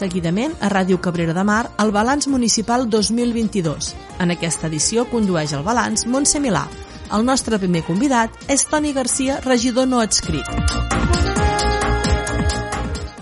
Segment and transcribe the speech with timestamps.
[0.00, 3.90] Seguidament, a Ràdio Cabrera de Mar, el balanç municipal 2022.
[4.24, 6.64] En aquesta edició condueix el balanç Montse Milà.
[7.12, 10.99] El nostre primer convidat és Toni Garcia, regidor no adscrit.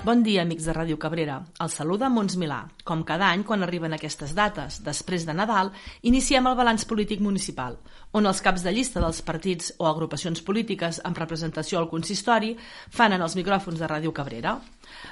[0.09, 1.35] Bon dia, amics de Ràdio Cabrera.
[1.61, 2.63] El saluda Mons Milà.
[2.89, 5.69] Com cada any, quan arriben aquestes dates, després de Nadal,
[6.09, 7.75] iniciem el balanç polític municipal,
[8.17, 12.55] on els caps de llista dels partits o agrupacions polítiques amb representació al consistori
[12.89, 14.55] fan en els micròfons de Ràdio Cabrera.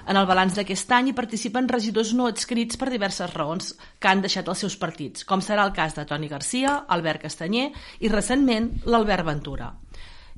[0.08, 4.24] En el balanç d'aquest any hi participen regidors no adscrits per diverses raons que han
[4.24, 7.66] deixat els seus partits, com serà el cas de Toni Garcia, Albert Castanyer
[8.00, 9.74] i, recentment, l'Albert Ventura.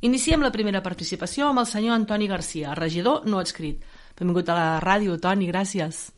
[0.03, 3.87] Iniciem la primera participació amb el senyor Antoni Garcia, regidor no adscrit.
[4.19, 6.09] Benvingut a la ràdio, Toni, gràcies.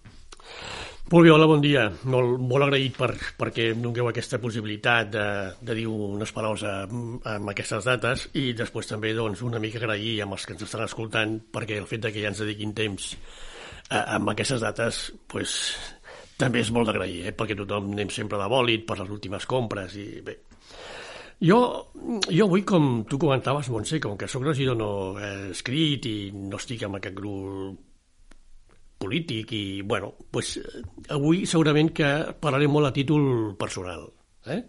[1.10, 1.88] Hola, bon dia.
[2.06, 5.24] Molt, molt agraït per, perquè em dongueu aquesta possibilitat de,
[5.58, 10.36] de dir unes paraules amb, aquestes dates i després també doncs, una mica agrair amb
[10.36, 13.10] els que ens estan escoltant perquè el fet de que ja ens dediquin temps
[13.90, 15.56] amb aquestes dates pues,
[16.38, 17.34] també és molt d'agrair, eh?
[17.34, 20.38] perquè tothom anem sempre de bòlit per les últimes compres i bé,
[21.42, 21.58] jo,
[22.30, 26.60] jo avui, com tu comentaves, Montse, com que sóc regidor no he escrit i no
[26.60, 27.89] estic en aquest grup
[29.00, 30.58] polític i, bueno, pues,
[31.08, 34.04] avui segurament que parlaré molt a títol personal.
[34.46, 34.60] Eh?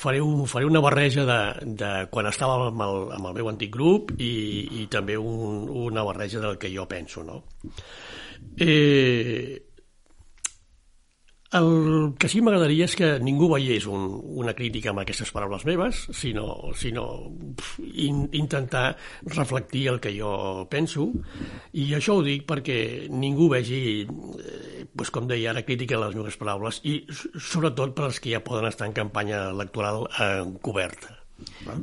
[0.00, 1.40] Faré, un, faré una barreja de,
[1.78, 4.30] de quan estava amb el, amb el meu antic grup i,
[4.82, 7.24] i també un, una barreja del que jo penso.
[7.26, 7.42] No?
[8.56, 9.69] Eh,
[11.52, 14.04] el que sí m'agradaria és que ningú veiés un,
[14.38, 17.06] una crítica amb aquestes paraules meves, sinó, sinó
[17.58, 18.94] pf, in, intentar
[19.26, 21.08] reflectir el que jo penso,
[21.74, 26.14] i això ho dic perquè ningú vegi, eh, pues, com deia ara, crítica a les
[26.18, 31.18] meves paraules, i sobretot per als que ja poden estar en campanya electoral encoberta.
[31.66, 31.82] No?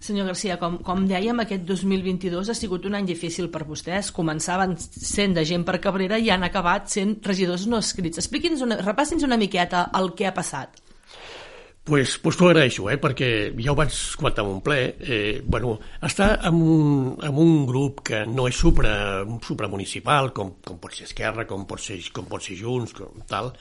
[0.00, 4.08] Senyor Garcia, com, com dèiem, aquest 2022 ha sigut un any difícil per vostès.
[4.16, 8.22] Començaven sent de gent per Cabrera i han acabat sent regidors no escrits.
[8.22, 10.80] Expliqui'ns repassi'ns una miqueta el que ha passat.
[11.84, 14.80] Pues, pues t'ho agraeixo, eh, perquè ja ho vaig comentar en un ple.
[15.00, 18.92] Eh, bueno, estar en un, en un grup que no és supra,
[19.44, 23.52] supramunicipal, com, com pot ser Esquerra, com pot ser, com pot ser Junts, com tal,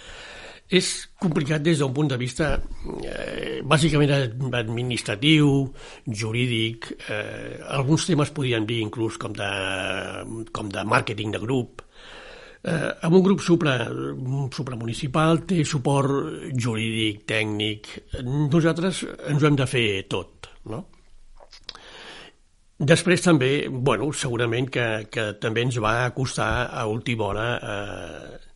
[0.69, 0.88] és
[1.18, 2.52] complicat des d'un punt de vista
[3.02, 4.12] eh, bàsicament
[4.53, 5.74] administratiu,
[6.06, 9.50] jurídic, eh, alguns temes podien dir inclús com de,
[10.53, 11.81] com de màrqueting de grup.
[12.62, 13.80] Eh, amb un grup supra,
[14.53, 17.90] supramunicipal té suport jurídic, tècnic.
[18.22, 20.84] Nosaltres ens ho hem de fer tot, no?
[22.80, 28.49] Després també, bueno, segurament que, que també ens va costar a última hora eh,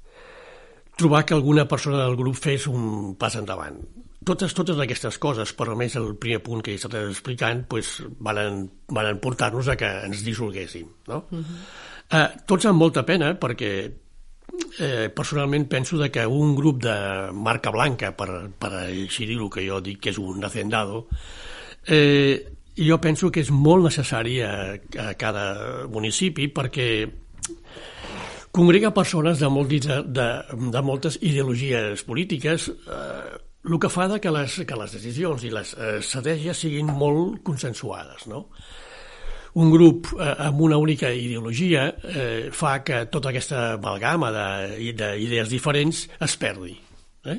[0.98, 3.80] trobar que alguna persona del grup fes un pas endavant.
[4.24, 8.70] Totes, totes aquestes coses, però més el primer punt que he estat explicant, pues, van,
[8.96, 10.88] van portar-nos a que ens dissolguéssim.
[11.08, 11.26] No?
[11.30, 11.60] Uh -huh.
[12.10, 13.92] eh, tots amb molta pena, perquè
[14.80, 19.68] eh, personalment penso de que un grup de marca blanca, per, per així dir-ho, que
[19.68, 21.08] jo dic que és un hacendado,
[21.88, 26.88] eh, jo penso que és molt necessari a, a cada municipi perquè
[28.54, 34.32] congrega persones de, molt, de, de, moltes ideologies polítiques, eh, el que fa de que
[34.32, 38.28] les, que les decisions i les eh, estratègies siguin molt consensuades.
[38.30, 38.46] No?
[39.58, 44.30] Un grup eh, amb una única ideologia eh, fa que tota aquesta amalgama
[44.78, 46.76] d'idees diferents es perdi.
[47.26, 47.38] Eh?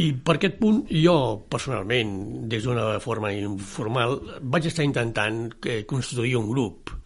[0.00, 1.18] I per aquest punt jo,
[1.52, 2.16] personalment,
[2.48, 6.96] des d'una forma informal, vaig estar intentant eh, constituir un grup,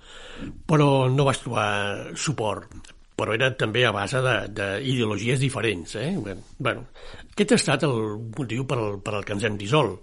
[0.71, 1.69] però no vaig trobar
[2.15, 5.97] suport però era també a base d'ideologies diferents.
[6.00, 6.10] Eh?
[6.56, 6.88] Bueno,
[7.28, 7.97] aquest ha estat el
[8.38, 10.00] motiu per al, per al que ens hem dissolt,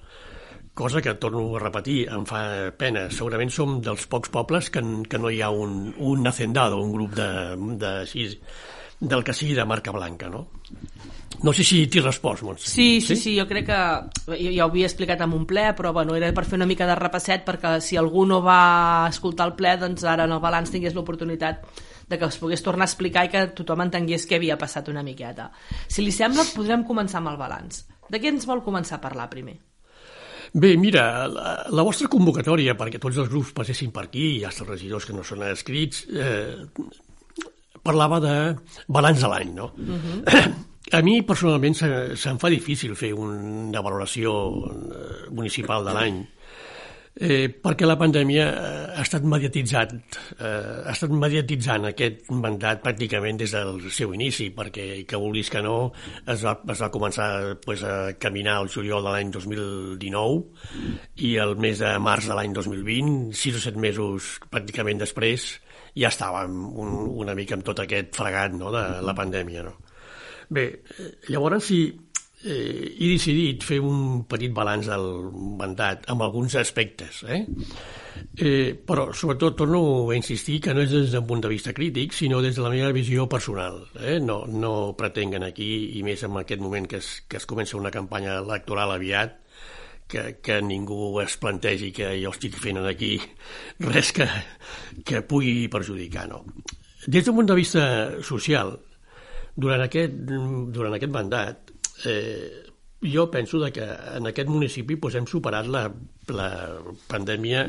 [0.77, 2.41] cosa que, torno a repetir, em fa
[2.77, 3.07] pena.
[3.09, 7.17] Segurament som dels pocs pobles que, que no hi ha un, un hacendado, un grup
[7.17, 7.29] de,
[7.81, 8.27] de, així,
[8.99, 10.47] del que sigui de marca blanca, no?
[11.43, 12.69] No sé si t'hi respost, Montse.
[12.69, 13.81] Sí, sí, sí, sí, jo crec que
[14.31, 16.87] jo ja ho havia explicat en un ple, però bueno, era per fer una mica
[16.89, 20.73] de repasset perquè si algú no va escoltar el ple, doncs ara en el balanç
[20.73, 21.61] tingués l'oportunitat
[22.09, 25.05] de que es pogués tornar a explicar i que tothom entengués què havia passat una
[25.05, 25.51] miqueta.
[25.87, 27.83] Si li sembla, podrem començar amb el balanç.
[28.09, 29.59] De què ens vol començar a parlar primer?
[30.53, 34.63] Bé, mira, la, la vostra convocatòria perquè tots els grups passessin per aquí, i els
[34.63, 36.63] regidors que no són escrits, eh,
[37.83, 38.37] parlava de
[38.87, 39.71] balanç de l'any, no?
[39.77, 40.53] Uh -huh.
[40.91, 44.31] A mi, personalment, se, se'm fa difícil fer una valoració
[44.63, 46.27] eh, municipal de l'any
[47.19, 49.93] eh, perquè la pandèmia eh, ha estat mediatitzat,
[50.37, 50.47] eh,
[50.85, 55.91] ha estat mediatitzant aquest mandat pràcticament des del seu inici, perquè que vulguis que no,
[56.25, 57.29] es va, es va començar
[57.65, 62.53] pues, a caminar el juliol de l'any 2019 i el mes de març de l'any
[62.55, 65.55] 2020, sis o set mesos pràcticament després,
[65.97, 69.65] ja estàvem un, una mica amb tot aquest fregat no, de la pandèmia.
[69.67, 69.77] No?
[70.53, 70.67] Bé,
[70.97, 71.81] eh, llavors si
[72.43, 75.07] eh, he decidit fer un petit balanç del
[75.59, 77.41] mandat amb alguns aspectes, eh?
[78.37, 82.13] Eh, però sobretot torno a insistir que no és des d'un punt de vista crític,
[82.13, 83.83] sinó des de la meva visió personal.
[83.99, 84.19] Eh?
[84.21, 87.93] No, no pretenguen aquí, i més en aquest moment que es, que es comença una
[87.93, 89.37] campanya electoral aviat,
[90.07, 93.15] que, que ningú es plantegi que jo estic fent aquí
[93.91, 94.27] res que,
[95.05, 96.27] que pugui perjudicar.
[96.31, 96.43] No?
[97.07, 97.83] Des d'un punt de vista
[98.23, 98.75] social,
[99.55, 100.13] durant aquest,
[100.75, 101.71] durant aquest mandat,
[102.05, 102.67] eh,
[103.01, 103.85] jo penso que
[104.17, 105.87] en aquest municipi pues, hem superat la,
[106.33, 106.51] la
[107.07, 107.67] pandèmia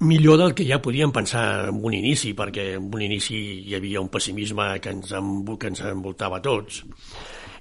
[0.00, 3.38] millor del que ja podíem pensar en un inici, perquè en un inici
[3.68, 6.84] hi havia un pessimisme que ens, que ens envoltava a tots.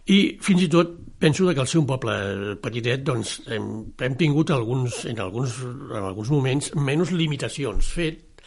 [0.08, 2.16] I fins i tot penso que al ser un poble
[2.64, 3.68] petitet doncs, hem,
[4.00, 8.44] hem tingut alguns, en, alguns, en alguns moments menys limitacions, fet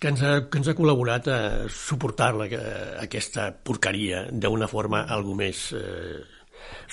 [0.00, 1.38] que ens ha, que ens ha col·laborat a
[1.70, 2.48] suportar la,
[3.02, 6.18] aquesta porqueria d'una forma algo més eh,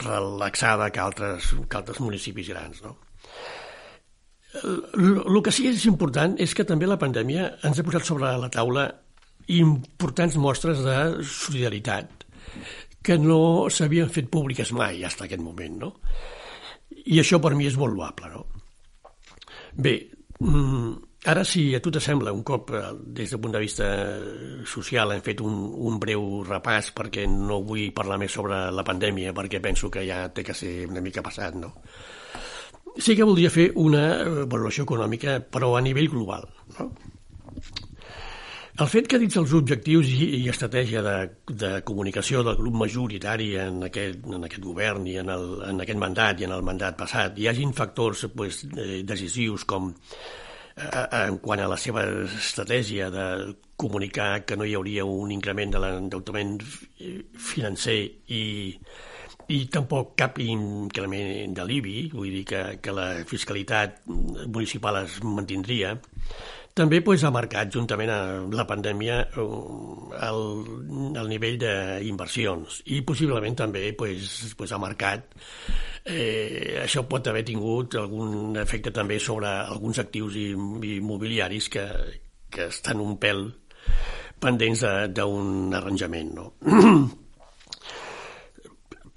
[0.03, 2.83] relaxada que altres, que altres municipis grans.
[2.85, 2.95] No?
[4.62, 8.35] El que sí que és important és que també la pandèmia ens ha posat sobre
[8.38, 8.89] la taula
[9.51, 12.27] importants mostres de solidaritat
[13.03, 15.94] que no s'havien fet públiques mai fins aquest moment, no?
[17.06, 18.45] I això per mi és molt loable, no?
[19.74, 19.95] Bé,
[20.39, 20.92] mm,
[21.31, 23.88] ara si a tu t'assembla, un cop eh, des del punt de vista
[24.65, 25.56] social hem fet un,
[25.88, 30.27] un breu repàs perquè no vull parlar més sobre la pandèmia perquè penso que ja
[30.30, 31.74] té que ser una mica passat, no?
[33.00, 36.45] Sí que voldria fer una eh, valoració econòmica, però a nivell global,
[36.77, 36.92] no?
[38.81, 41.15] El fet que dins els objectius i, i estratègia de,
[41.63, 45.99] de comunicació del grup majoritari en aquest, en aquest govern i en, el, en aquest
[46.01, 51.37] mandat i en el mandat passat hi hagin factors pues, eh, decisius com eh, en
[51.43, 52.07] quant a la seva
[52.39, 53.27] estratègia de
[53.77, 56.57] comunicar que no hi hauria un increment de l'endeutament
[57.51, 57.99] financer
[58.33, 58.43] i,
[59.51, 65.95] i tampoc cap increment de l'IBI, vull dir que, que la fiscalitat municipal es mantindria,
[66.77, 70.44] també pues, ha marcat, juntament amb la pandèmia, el,
[71.19, 75.35] el nivell d'inversions i possiblement també pues, pues, ha marcat
[76.06, 81.88] eh, això pot haver tingut algun efecte també sobre alguns actius immobiliaris que,
[82.50, 83.50] que estan un pèl
[84.41, 86.31] pendents d'un arranjament.
[86.33, 86.53] No?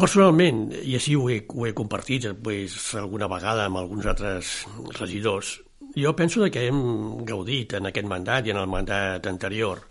[0.05, 4.67] Personalment, i així ho he, ho he compartit pues, alguna vegada amb alguns altres
[4.99, 5.61] regidors,
[5.96, 9.85] jo penso que hem gaudit en aquest mandat i en el mandat anterior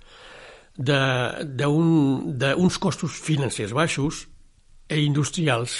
[0.73, 4.23] d'uns costos financers baixos
[4.89, 5.75] i industrials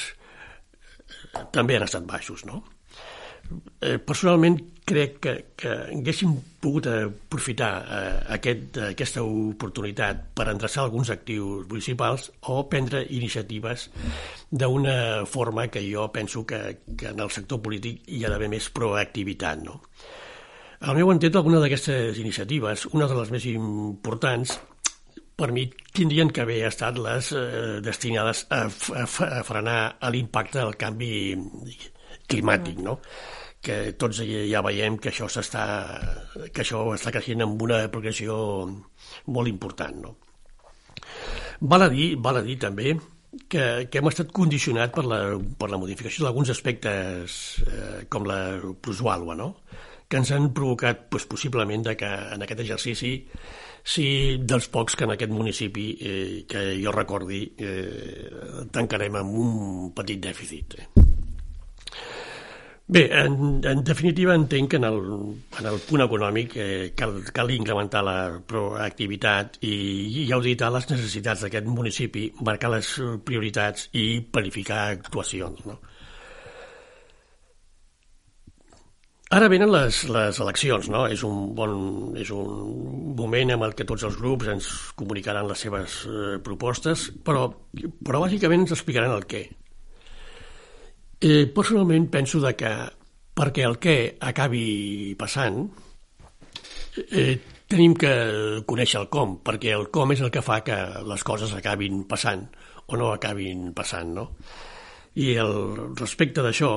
[1.34, 2.62] eh, també han estat baixos, no?
[3.82, 6.34] Eh, personalment crec que, que haguéssim
[6.64, 13.90] pogut aprofitar eh, aquest, aquesta oportunitat per endreçar alguns actius municipals o prendre iniciatives
[14.52, 18.70] d'una forma que jo penso que, que en el sector polític hi ha d'haver més
[18.76, 19.64] proactivitat.
[19.64, 19.80] No?
[20.84, 24.58] Al meu entendre, alguna d'aquestes iniciatives, una de les més importants,
[25.40, 25.66] per mi
[25.96, 29.78] tindrien que haver estat les eh, destinades a, a, a frenar
[30.14, 31.14] l'impacte del canvi
[32.30, 33.00] climàtic, no?
[33.64, 35.64] Que tots ja veiem que això s'està
[36.52, 38.36] que això està creixent amb una progressió
[39.32, 40.04] molt important.
[40.04, 40.16] No?
[41.64, 42.94] Val a dir, val a dir també
[43.50, 45.20] que, que hem estat condicionat per la,
[45.60, 49.54] per la modificació d'alguns aspectes eh, com la plusvàlua, no?
[50.10, 53.16] que ens han provocat pues, possiblement de que en aquest exercici
[53.84, 54.06] sí
[54.40, 60.22] dels pocs que en aquest municipi eh, que jo recordi eh, tancarem amb un petit
[60.22, 60.78] dèficit.
[60.78, 61.13] Eh.
[62.94, 64.98] Bé, en, en definitiva entenc que en el,
[65.60, 68.18] en el punt econòmic eh, cal, cal incrementar la
[68.52, 69.78] proactivitat i,
[70.22, 72.92] i auditar les necessitats d'aquest municipi, marcar les
[73.26, 75.64] prioritats i planificar actuacions.
[75.66, 75.80] No?
[79.34, 81.08] Ara venen les, les eleccions, no?
[81.10, 81.74] És un, bon,
[82.22, 84.70] és un moment en el que tots els grups ens
[85.00, 87.48] comunicaran les seves eh, propostes, però,
[88.06, 89.48] però bàsicament ens explicaran el què.
[91.24, 92.70] Eh, personalment penso de que
[93.34, 93.96] perquè el què
[94.28, 95.62] acabi passant
[97.00, 97.38] eh,
[97.72, 98.12] tenim que
[98.68, 100.76] conèixer el com, perquè el com és el que fa que
[101.08, 102.44] les coses acabin passant
[102.92, 104.28] o no acabin passant, no?
[105.16, 105.56] I el
[105.96, 106.74] respecte d'això,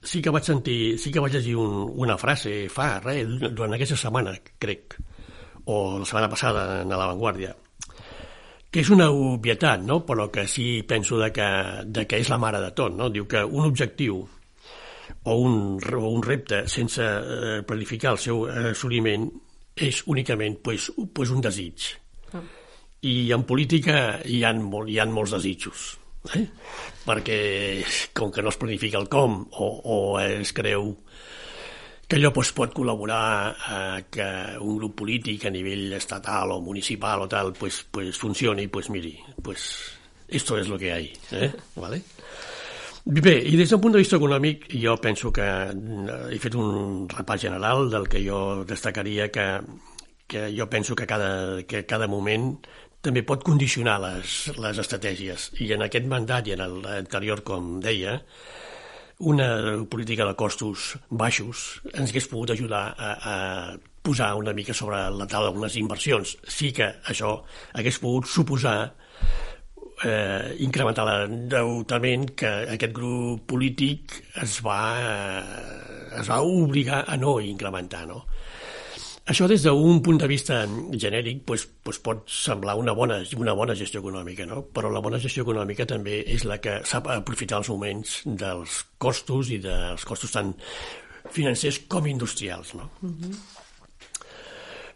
[0.00, 4.00] sí que vaig sentir, sí que vaig llegir un, una frase fa res, durant aquesta
[4.00, 4.96] setmana, crec,
[5.66, 7.52] o la setmana passada en la Vanguardia,
[8.70, 10.00] que és una obvietat, no?
[10.06, 11.48] però que sí penso de que,
[11.86, 12.94] de que és la mare de tot.
[12.94, 13.10] No?
[13.10, 14.20] Diu que un objectiu
[15.22, 19.26] o un, o un repte sense eh, planificar el seu assoliment
[19.74, 21.90] és únicament pues, pues un desig.
[22.32, 22.44] Ah.
[23.02, 25.90] I en política hi ha, molt, hi ha molts desitjos.
[26.36, 26.44] Eh?
[27.06, 27.40] Perquè
[28.14, 30.92] com que no es planifica el com o, o es creu
[32.10, 33.76] que allò pues, pot col·laborar a
[34.10, 34.26] que
[34.58, 39.14] un grup polític a nivell estatal o municipal o tal pues, pues funcioni, pues miri,
[39.40, 39.94] pues
[40.26, 41.12] esto es lo que hay.
[41.30, 41.52] Eh?
[41.76, 42.02] ¿Vale?
[43.04, 47.46] Bé, i des d'un punt de vista econòmic jo penso que he fet un repàs
[47.46, 49.46] general del que jo destacaria que,
[50.28, 52.52] que jo penso que cada, que cada moment
[53.00, 55.52] també pot condicionar les, les estratègies.
[55.62, 58.18] I en aquest mandat i en l'anterior, com deia,
[59.20, 63.34] una política de costos baixos ens hagués pogut ajudar a, a
[64.02, 66.38] posar una mica sobre la taula unes inversions.
[66.48, 67.34] Sí que això
[67.76, 68.78] hagués pogut suposar
[70.04, 77.38] eh, incrementar l'endeutament que aquest grup polític es va, eh, es va obligar a no
[77.44, 78.06] incrementar.
[78.08, 78.24] No?
[79.30, 83.76] Això des d'un punt de vista genèric pues, pues pot semblar una bona, una bona
[83.78, 84.64] gestió econòmica, no?
[84.74, 89.52] però la bona gestió econòmica també és la que sap aprofitar els moments dels costos
[89.54, 90.50] i dels costos tant
[91.30, 92.74] financers com industrials.
[92.74, 92.90] No?
[93.02, 93.34] Uh -huh.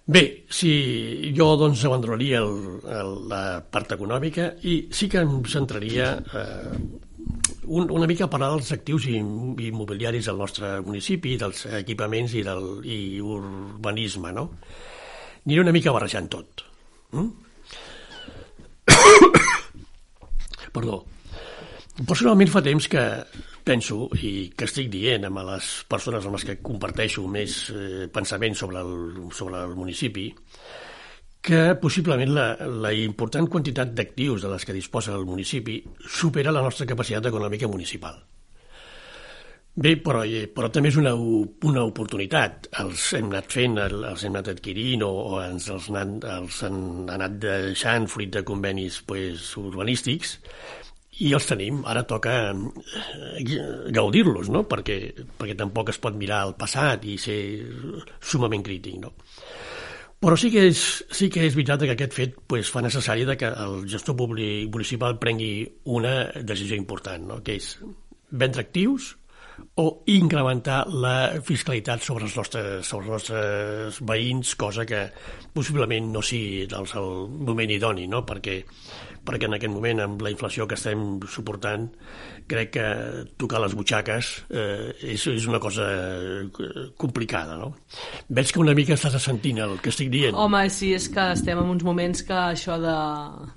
[0.05, 6.11] Bé, si jo doncs abandonaria el, el, la part econòmica i sí que em centraria
[6.19, 6.75] eh,
[7.65, 12.99] un, una mica parlar dels actius immobiliaris del nostre municipi, dels equipaments i, del, i
[13.21, 14.49] urbanisme, no?
[15.45, 16.65] Aniré una mica barrejant tot.
[17.13, 17.31] Mm?
[20.77, 21.03] Perdó.
[22.05, 23.03] Personalment fa temps que
[23.65, 28.61] penso i que estic dient amb les persones amb les que comparteixo més eh, pensaments
[28.65, 30.27] sobre el, sobre el municipi
[31.45, 32.47] que possiblement la,
[32.85, 37.69] la important quantitat d'actius de les que disposa el municipi supera la nostra capacitat econòmica
[37.69, 38.17] municipal.
[39.75, 42.71] Bé, però, eh, però també és una, una oportunitat.
[42.81, 46.79] Els hem anat fent, els hem anat adquirint o, o ens els, han, els han
[47.11, 50.39] anat deixant fruit de convenis pues, urbanístics
[51.27, 53.45] i els tenim, ara toca eh,
[53.95, 54.65] gaudir-los, no?
[54.71, 54.99] perquè,
[55.37, 57.39] perquè tampoc es pot mirar al passat i ser
[58.23, 58.97] sumament crític.
[59.05, 59.13] No?
[60.23, 60.81] Però sí que és,
[61.13, 65.19] sí que és veritat que aquest fet pues, fa necessari que el gestor públic municipal
[65.21, 67.43] prengui una decisió important, no?
[67.45, 67.75] que és
[68.31, 69.15] vendre actius
[69.81, 75.07] o incrementar la fiscalitat sobre els nostres, sobre els nostres veïns, cosa que
[75.55, 78.25] possiblement no sigui doncs, el moment idoni, no?
[78.27, 78.61] perquè
[79.25, 81.87] perquè en aquest moment, amb la inflació que estem suportant,
[82.51, 82.87] crec que
[83.41, 87.71] tocar les butxaques eh, és, és una cosa eh, complicada, no?
[88.29, 90.37] Veig que una mica estàs sentint el que estic dient.
[90.37, 92.97] Home, sí, és que estem en uns moments que això de,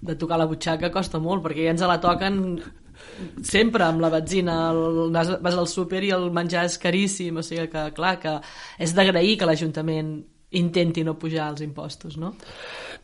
[0.07, 2.41] de tocar la butxaca costa molt, perquè ja ens la toquen
[3.43, 7.67] sempre amb la benzina el, vas al súper i el menjar és caríssim o sigui
[7.71, 8.39] que clar que
[8.79, 10.17] és d'agrair que l'Ajuntament
[10.57, 12.33] intenti no pujar els impostos, no?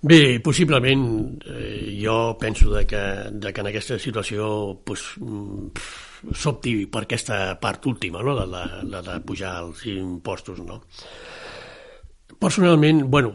[0.04, 1.04] Bé, possiblement
[1.48, 7.60] eh, jo penso de que, de que en aquesta situació pues, mm, s'opti per aquesta
[7.60, 8.36] part última, no?
[8.36, 10.60] la, la, la de pujar els impostos.
[10.64, 10.82] No?
[12.44, 13.30] Personalment, bueno,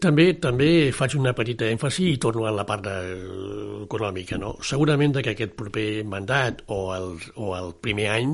[0.00, 2.94] també també faig una petita èmfasi i torno a la part de,
[3.84, 4.38] econòmica.
[4.40, 4.54] No?
[4.64, 8.32] Segurament que aquest proper mandat o el, o el primer any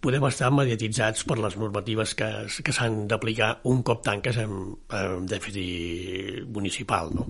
[0.00, 2.30] podem estar mediatitzats per les normatives que,
[2.64, 7.12] que s'han d'aplicar un cop tanques amb, amb dèficit municipal.
[7.12, 7.28] No?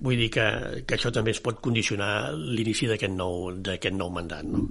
[0.00, 0.48] Vull dir que,
[0.82, 4.42] que això també es pot condicionar l'inici d'aquest nou, nou mandat.
[4.42, 4.66] No?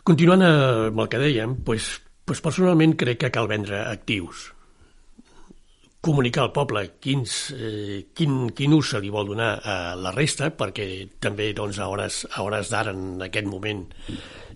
[0.00, 1.92] Continuant amb el que dèiem, doncs,
[2.24, 4.53] doncs personalment crec que cal vendre actius
[6.04, 10.50] comunicar al poble quins, eh, quin, quin ús se li vol donar a la resta,
[10.52, 10.86] perquè
[11.20, 13.86] també doncs, a hores, hores d'ara, en aquest moment,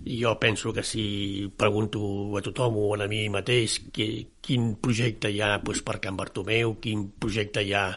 [0.05, 4.09] jo penso que si pregunto a tothom o a mi mateix que,
[4.41, 7.87] quin projecte hi ha doncs, per Can Bartomeu, quin projecte hi ha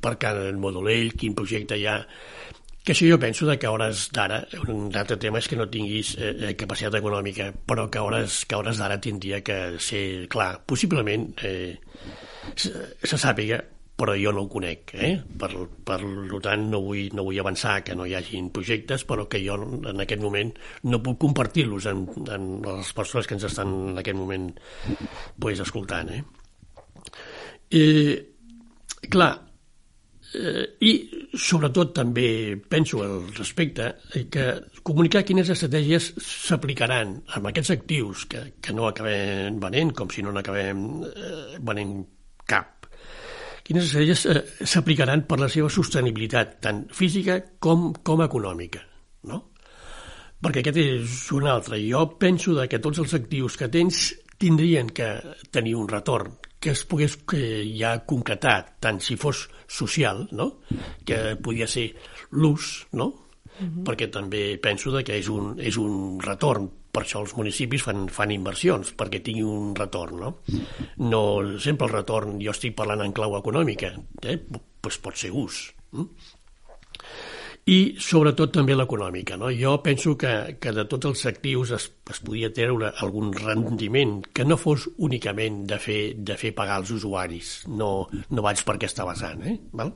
[0.00, 2.00] per Can Modolell, quin projecte hi ha
[2.80, 4.40] que això jo penso que a hores d'ara,
[4.72, 8.46] un altre tema és que no tinguis eh, eh capacitat econòmica, però que a hores,
[8.48, 10.64] que hores d'ara tindria que ser clar.
[10.64, 11.76] Possiblement eh,
[12.56, 13.60] se sàpiga,
[14.00, 14.94] però jo no ho conec.
[14.96, 15.12] Eh?
[15.40, 15.50] Per,
[15.84, 16.00] per
[16.44, 20.00] tant, no vull, no vull avançar que no hi hagin projectes, però que jo en
[20.06, 20.54] aquest moment
[20.88, 24.48] no puc compartir-los amb, amb les persones que ens estan en aquest moment
[25.38, 26.14] pues, escoltant.
[26.16, 26.22] Eh?
[27.76, 28.16] Eh,
[29.12, 29.34] clar,
[30.32, 30.92] eh, i
[31.36, 32.30] sobretot també
[32.72, 33.90] penso al respecte
[34.32, 34.46] que
[34.86, 40.32] comunicar quines estratègies s'aplicaran amb aquests actius que, que no acabem venent, com si no
[40.32, 42.00] n'acabem eh, venent
[42.50, 42.88] cap.
[43.66, 48.82] Quines estratègies eh, s'aplicaran per la seva sostenibilitat, tant física com, com econòmica,
[49.30, 49.44] no?
[50.40, 51.78] Perquè aquest és un altre.
[51.84, 54.08] Jo penso de que tots els actius que tens
[54.40, 55.10] tindrien que
[55.52, 60.62] tenir un retorn, que es pogués que ja concretar, tant si fos social, no?
[61.04, 61.90] que podia ser
[62.32, 63.12] l'ús, no?
[63.60, 63.84] Uh -huh.
[63.84, 68.34] perquè també penso que és un, és un retorn per això els municipis fan, fan
[68.34, 70.32] inversions, perquè tingui un retorn, no?
[71.06, 71.22] No
[71.62, 73.94] sempre el retorn, jo estic parlant en clau econòmica,
[74.26, 74.38] eh?
[74.80, 75.68] pues pot ser ús.
[75.94, 76.08] Mm?
[77.70, 79.36] i sobretot també l'econòmica.
[79.40, 79.50] No?
[79.54, 80.32] Jo penso que,
[80.62, 85.64] que de tots els actius es, es podia treure algun rendiment que no fos únicament
[85.70, 87.52] de fer, de fer pagar els usuaris.
[87.68, 89.44] No, no vaig per aquesta vessant.
[89.46, 89.56] Eh?
[89.76, 89.92] Val?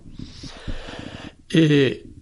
[1.54, 2.13] Eh,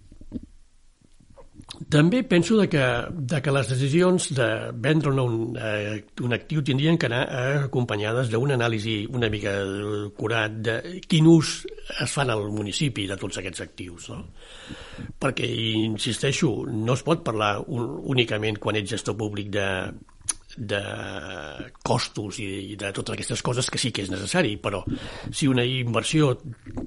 [1.89, 6.97] també penso de que, de que les decisions de vendre un, eh, un actiu tindrien
[6.97, 7.23] que anar
[7.65, 9.55] acompanyades d'una anàlisi una mica
[10.17, 10.77] curat de
[11.09, 11.55] quin ús
[12.03, 14.09] es fan al municipi de tots aquests actius.
[14.13, 14.21] No?
[15.19, 15.49] Perquè,
[15.83, 19.67] insisteixo, no es pot parlar un, únicament quan ets gestor públic de,
[20.57, 20.81] de
[21.83, 24.83] costos i, de totes aquestes coses que sí que és necessari, però
[25.31, 26.33] si una inversió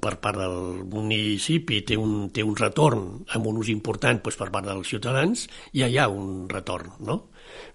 [0.01, 4.49] per part del municipi té un, té un retorn amb un ús important doncs per
[4.53, 7.21] part dels ciutadans, ja hi ha un retorn, no?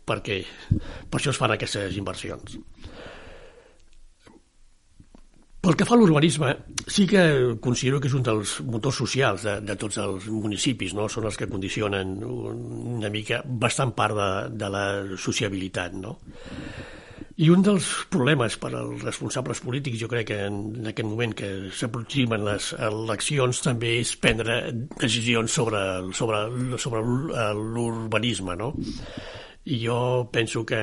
[0.06, 0.42] Perquè
[1.08, 2.58] per això es fan aquestes inversions.
[5.62, 6.48] Pel que fa a l'urbanisme,
[6.90, 7.20] sí que
[7.62, 11.04] considero que és un dels motors socials de, de tots els municipis, no?
[11.06, 15.94] són els que condicionen una mica bastant part de, de la sociabilitat.
[15.94, 16.16] No?
[17.38, 21.52] I un dels problemes per als responsables polítics, jo crec que en aquest moment que
[21.70, 24.58] s'aproximen les eleccions, també és prendre
[24.98, 26.42] decisions sobre, sobre,
[26.82, 28.58] sobre l'urbanisme.
[28.58, 28.74] No?
[29.70, 30.00] I jo
[30.34, 30.82] penso que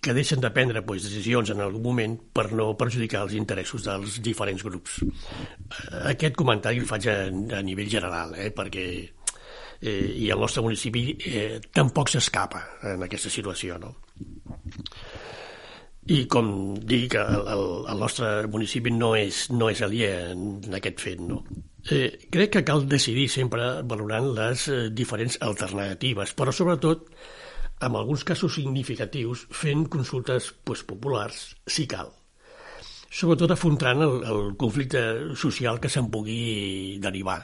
[0.00, 4.18] que deixen de prendre pues, decisions en algun moment per no perjudicar els interessos dels
[4.24, 4.98] diferents grups.
[6.10, 7.16] Aquest comentari el faig a,
[7.58, 8.84] a nivell general, eh, perquè
[9.80, 13.80] eh, i el nostre municipi eh, tampoc s'escapa en aquesta situació.
[13.80, 13.94] No?
[16.10, 21.04] I com dic, el, el, el nostre municipi no és, no és aliè en, aquest
[21.08, 21.24] fet.
[21.24, 21.40] No?
[21.88, 27.08] Eh, crec que cal decidir sempre valorant les eh, diferents alternatives, però sobretot
[27.80, 32.12] en alguns casos significatius, fent consultes pues, populars, si cal.
[33.10, 37.40] Sobretot afrontant el, el conflicte social que se'n pugui derivar.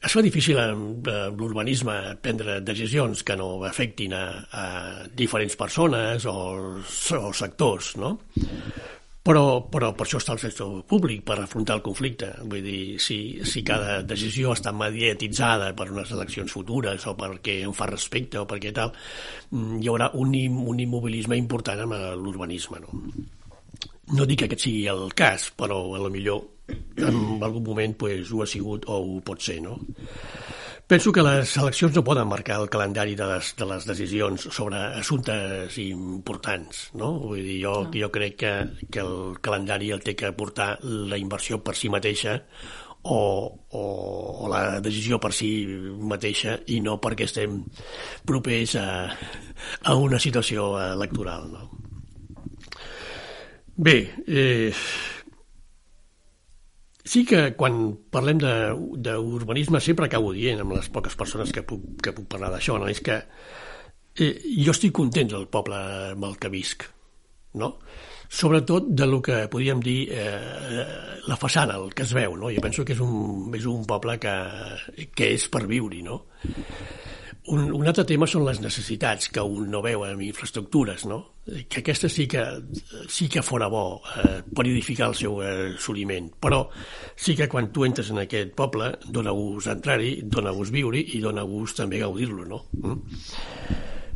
[0.00, 4.24] Es fa difícil amb, amb l'urbanisme prendre decisions que no afectin a,
[4.56, 4.64] a
[5.12, 6.36] diferents persones o,
[6.80, 8.14] o sectors, no?
[9.20, 12.30] Però, però per això està el sector públic, per afrontar el conflicte.
[12.40, 17.76] Vull dir, si, si cada decisió està mediatitzada per unes eleccions futures o perquè en
[17.76, 18.94] fa respecte o perquè tal,
[19.52, 20.32] mm, hi haurà un,
[20.72, 22.80] un immobilisme important amb l'urbanisme.
[22.86, 23.04] No?
[24.16, 28.30] no dic que aquest sigui el cas, però a lo millor en algun moment pues,
[28.32, 29.60] ho ha sigut o ho pot ser.
[29.62, 29.76] No?
[30.90, 34.80] Penso que les eleccions no poden marcar el calendari de les, de les decisions sobre
[34.98, 36.80] assumptes importants.
[36.98, 37.12] No?
[37.28, 38.50] Vull dir, jo, jo crec que,
[38.90, 42.34] que el calendari el té que portar la inversió per si mateixa
[43.06, 43.20] o,
[43.70, 43.84] o,
[44.42, 45.52] o la decisió per si
[46.10, 47.60] mateixa i no perquè estem
[48.26, 48.88] propers a,
[49.86, 51.52] a una situació electoral.
[51.54, 51.70] No?
[53.78, 54.74] Bé, eh,
[57.04, 57.80] Sí que quan
[58.12, 62.76] parlem d'urbanisme sempre acabo dient amb les poques persones que puc, que puc parlar d'això,
[62.78, 62.90] no?
[62.92, 63.16] és que
[64.20, 65.78] eh, jo estic content del poble
[66.12, 66.84] amb el que visc,
[67.56, 67.74] no?
[68.30, 72.36] sobretot de lo que podríem dir eh, la façana, el que es veu.
[72.38, 72.52] No?
[72.54, 74.34] Jo penso que és un, és un poble que,
[75.16, 76.20] que és per viure, no?
[77.50, 81.20] Un, un altre tema són les necessitats que un no veu en infraestructures, no?
[81.68, 82.44] que aquesta sí que,
[83.08, 85.74] sí que fora bo eh, per edificar el seu eh,
[86.38, 86.60] però
[87.16, 91.20] sí que quan tu entres en aquest poble dona gust entrar-hi, dona gust viure i
[91.20, 92.64] dona gust també gaudir-lo, no?
[92.72, 93.00] Mm?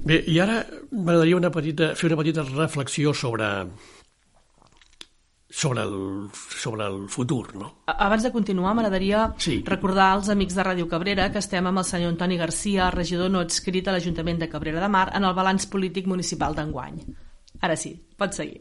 [0.05, 0.59] Bé, i ara
[0.92, 3.47] m'agradaria una petita, fer una petita reflexió sobre,
[5.55, 7.55] sobre el, sobre el futur.
[7.55, 7.71] No?
[7.87, 9.61] Abans de continuar, m'agradaria sí.
[9.67, 13.45] recordar als amics de Ràdio Cabrera que estem amb el senyor Antoni Garcia, regidor no
[13.45, 16.99] adscrit a l'Ajuntament de Cabrera de Mar, en el balanç polític municipal d'enguany.
[17.62, 18.59] Ara sí, pots seguir.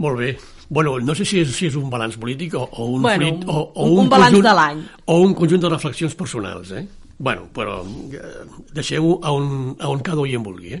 [0.00, 0.30] Molt bé.
[0.72, 3.44] Bueno, no sé si és, si és un balanç polític o, o un, bueno, fruit,
[3.44, 4.80] o, o un, un, un balanç conjunt, de l'any.
[5.04, 6.86] O un conjunt de reflexions personals, eh?
[7.18, 8.32] Bueno, però eh,
[8.72, 10.72] deixeu-ho on, on cada un hi en vulgui,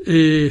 [0.00, 0.48] Eh,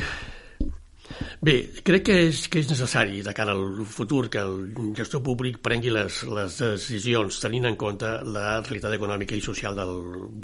[1.43, 1.55] Bé,
[1.85, 5.91] crec que és, que és necessari de cara al futur que el gestor públic prengui
[5.93, 9.93] les, les decisions tenint en compte la realitat econòmica i social del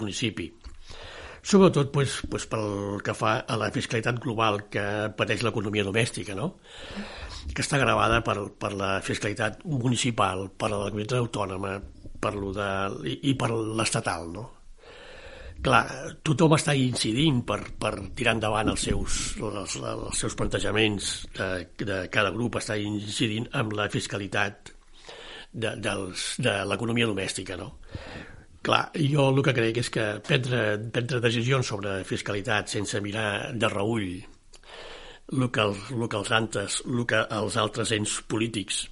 [0.00, 0.50] municipi.
[1.42, 4.84] Sobretot pues, pues, pel que fa a la fiscalitat global que
[5.16, 6.52] pateix l'economia domèstica, no?
[7.54, 11.78] que està gravada per, per la fiscalitat municipal, per la comunitat autònoma
[12.20, 12.68] per lo de,
[13.08, 14.28] i, i per l'estatal.
[14.34, 14.44] No?
[15.64, 15.84] Clar,
[16.26, 21.50] tothom està incidint per, per tirar endavant els seus, els, els seus plantejaments de,
[21.84, 24.72] de cada grup, està incidint amb la fiscalitat
[25.52, 27.74] de, dels, de l'economia domèstica, no?
[28.60, 33.70] Clar, jo el que crec és que prendre, prendre decisions sobre fiscalitat sense mirar de
[33.72, 34.18] reull
[35.30, 38.82] el que, els, el que els altres, el que els altres ens polítics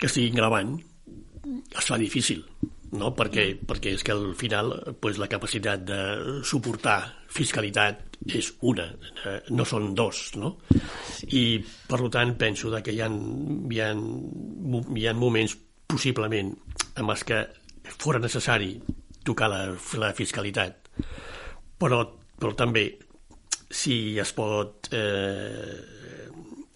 [0.00, 2.46] que estiguin gravant es fa difícil
[2.98, 3.12] no?
[3.16, 6.00] perquè, perquè és que al final pues, la capacitat de
[6.46, 6.98] suportar
[7.30, 8.86] fiscalitat és una,
[9.24, 10.56] eh, no són dos, no?
[11.32, 15.56] I, per tant, penso que hi ha, hi ha, hi ha moments,
[15.88, 16.52] possiblement,
[16.96, 17.40] en els que
[17.96, 18.74] fora necessari
[19.24, 19.62] tocar la,
[20.02, 20.90] la fiscalitat,
[21.80, 22.02] però,
[22.40, 22.90] però també
[23.70, 25.78] si es pot eh,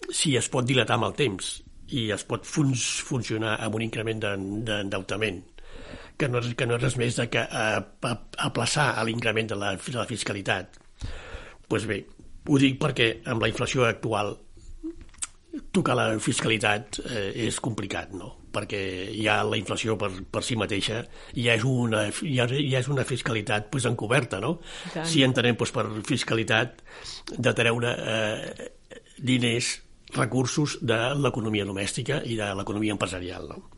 [0.09, 1.49] si es pot dilatar amb el temps
[1.95, 5.54] i es pot fun funcionar amb un increment d'endeutament de,
[6.17, 8.15] que no, que no és res més de que a, a,
[8.47, 10.79] aplaçar l'increment de, la, de la fiscalitat.
[11.01, 12.01] Doncs pues bé,
[12.47, 14.35] ho dic perquè amb la inflació actual
[15.75, 18.35] tocar la fiscalitat eh, és complicat, no?
[18.55, 21.01] perquè ja la inflació per, per si mateixa
[21.35, 24.53] ja és una, ja, ja és una fiscalitat pues, encoberta, no?
[25.03, 26.79] Si entenem pues, per fiscalitat
[27.35, 28.69] de treure eh,
[29.19, 29.73] diners,
[30.15, 33.49] recursos de l'economia domèstica i de l'economia empresarial.
[33.51, 33.74] No?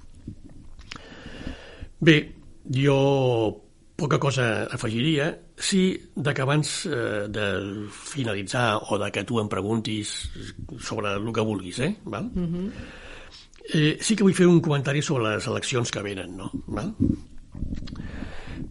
[1.99, 2.35] Bé,
[2.69, 3.63] jo
[3.97, 5.41] poca cosa afegiria.
[5.57, 10.29] Sí, de que abans eh, de finalitzar o de que tu em preguntis
[10.77, 11.95] sobre el que vulguis, eh?
[12.05, 12.29] Val?
[12.29, 12.71] Mm -hmm.
[13.73, 16.51] eh, sí que vull fer un comentari sobre les eleccions que venen, no?
[16.67, 16.93] Val?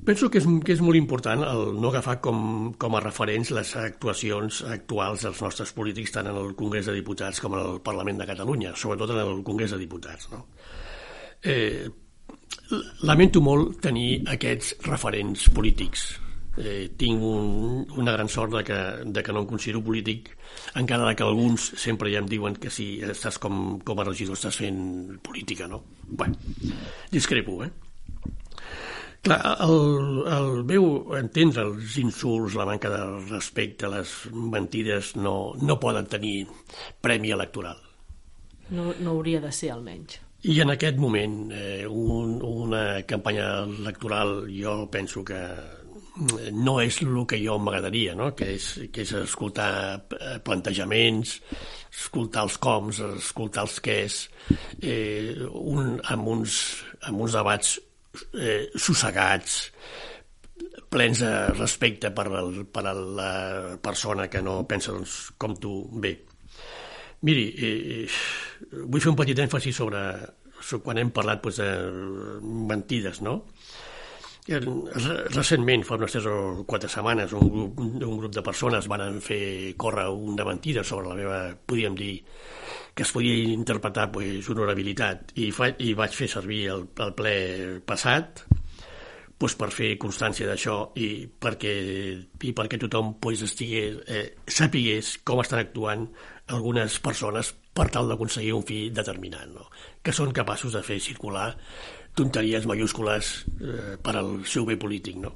[0.07, 3.75] Penso que és, que és molt important el no agafar com, com a referents les
[3.77, 8.19] actuacions actuals dels nostres polítics tant en el Congrés de Diputats com en el Parlament
[8.19, 10.31] de Catalunya, sobretot en el Congrés de Diputats.
[10.31, 10.47] No?
[11.43, 11.91] Eh,
[13.07, 16.07] Lamento molt tenir aquests referents polítics.
[16.57, 20.31] Eh, tinc un, una gran sort de que, de que no em considero polític,
[20.81, 24.57] encara que alguns sempre ja em diuen que si estàs com, com a regidor estàs
[24.65, 24.81] fent
[25.23, 25.83] política, no?
[26.09, 26.31] Bé,
[27.13, 27.71] discrepo, eh?
[29.27, 35.81] Clar, el, el meu entendre, els insults, la manca de respecte, les mentides, no, no
[35.83, 36.47] poden tenir
[37.05, 37.83] premi electoral.
[38.71, 40.23] No, no hauria de ser, almenys.
[40.47, 45.41] I en aquest moment, eh, un, una campanya electoral jo penso que
[46.55, 48.31] no és el que jo m'agradaria, no?
[48.37, 49.71] que, és, que és escoltar
[50.17, 51.35] eh, plantejaments,
[51.91, 54.21] escoltar els coms, escoltar els quès,
[54.81, 56.61] eh, un, amb, uns,
[57.11, 57.77] amb uns debats
[58.39, 59.59] eh, sossegats,
[60.89, 63.33] plens de respecte per, el, per la
[63.83, 65.75] persona que no pensa doncs, com tu.
[66.01, 66.15] Bé,
[67.23, 68.07] miri, eh,
[68.85, 70.03] vull fer un petit èmfasi sobre,
[70.61, 71.71] sobre quan hem parlat doncs, de
[72.73, 73.41] mentides, no?
[74.47, 79.75] Recentment, fa unes 3 o 4 setmanes, un grup, un grup de persones van fer
[79.75, 82.21] córrer un de mentides sobre la meva, podríem dir,
[82.95, 87.35] que es podia interpretar pues, honorabilitat i, fa, i vaig fer servir el, el ple
[87.85, 88.45] passat
[89.37, 91.75] pues, per fer constància d'això i perquè,
[92.47, 96.07] i perquè tothom pues, estigués, eh, sapigués com estan actuant
[96.55, 99.67] algunes persones per tal d'aconseguir un fi determinat, no?
[100.03, 101.51] que són capaços de fer circular
[102.17, 105.19] tonteries mayúscules eh, per al seu bé polític.
[105.21, 105.35] No?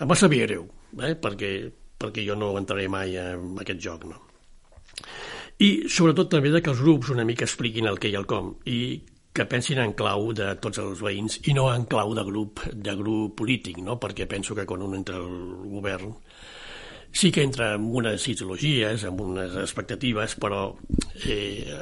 [0.00, 0.66] Em va saber greu,
[0.98, 1.14] eh?
[1.14, 1.52] perquè,
[2.00, 4.08] perquè jo no entraré mai en aquest joc.
[4.10, 4.18] No?
[5.60, 8.54] I sobretot també de que els grups una mica expliquin el què i el com
[8.68, 8.80] i
[9.32, 12.94] que pensin en clau de tots els veïns i no en clau de grup de
[12.98, 13.96] grup polític, no?
[14.02, 15.30] perquè penso que quan un entra al
[15.70, 16.16] govern
[17.12, 20.62] sí que entra en unes ideologies, amb unes expectatives, però
[21.26, 21.78] eh,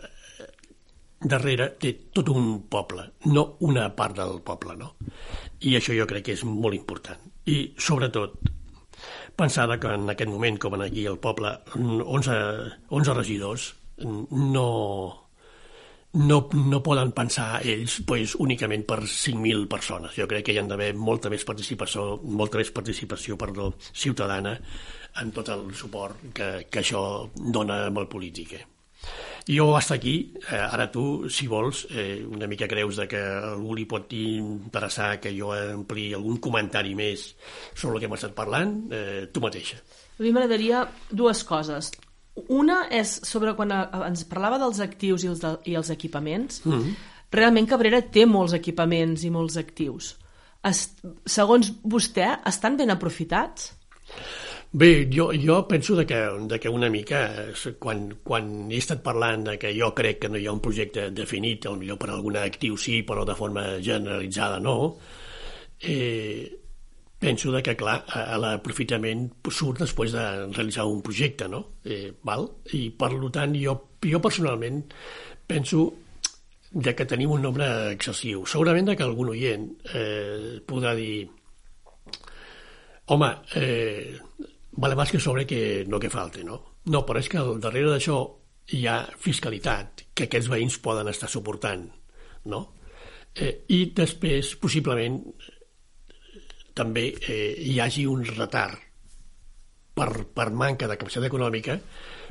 [1.20, 4.94] darrere té tot un poble, no una part del poble, no?
[5.66, 7.20] I això jo crec que és molt important.
[7.48, 8.38] I, sobretot,
[9.38, 12.36] pensar que en aquest moment, com en aquí el poble, 11,
[12.90, 13.72] 11 regidors
[14.04, 14.68] no,
[16.12, 20.14] no, no poden pensar ells pues, únicament per 5.000 persones.
[20.18, 24.58] Jo crec que hi ha d'haver molta més participació, molta més participació perdó, ciutadana
[25.22, 27.02] en tot el suport que, que això
[27.34, 28.52] dona amb el polític.
[28.58, 28.64] Eh?
[29.48, 33.74] Jo hasta aquí, eh, ara tu, si vols, eh, una mica creus de que algú
[33.74, 37.30] li pot interessar que jo ampli algun comentari més
[37.72, 39.80] sobre el que hem estat parlant, eh, tu mateixa.
[40.18, 41.92] A mi m'agradaria dues coses.
[42.48, 46.60] Una és sobre quan ens parlava dels actius i els, de, i els equipaments.
[46.66, 46.94] Mm -hmm.
[47.32, 50.16] Realment Cabrera té molts equipaments i molts actius.
[50.62, 53.72] Es, segons vostè, estan ben aprofitats?
[54.70, 57.46] Bé, jo, jo penso de que, de que una mica,
[57.80, 61.06] quan, quan he estat parlant de que jo crec que no hi ha un projecte
[61.10, 64.98] definit, millor per algun actiu sí, però de forma generalitzada no,
[65.80, 66.52] eh,
[67.18, 68.02] penso de que, clar,
[68.38, 71.64] l'aprofitament surt després de realitzar un projecte, no?
[71.84, 72.44] Eh, val?
[72.76, 74.84] I, per tant, jo, jo personalment
[75.48, 75.88] penso
[76.70, 78.44] de que tenim un nombre excessiu.
[78.44, 81.24] Segurament de que algun oient eh, podrà dir
[83.08, 84.18] home, eh,
[84.78, 86.78] vale más que sobre que no que falte, no?
[86.86, 88.18] No, però és que al darrere d'això
[88.78, 91.88] hi ha fiscalitat que aquests veïns poden estar suportant,
[92.46, 92.60] no?
[93.34, 95.18] Eh, I després, possiblement,
[96.78, 98.78] també eh, hi hagi un retard
[99.98, 101.74] per, per manca de capacitat econòmica,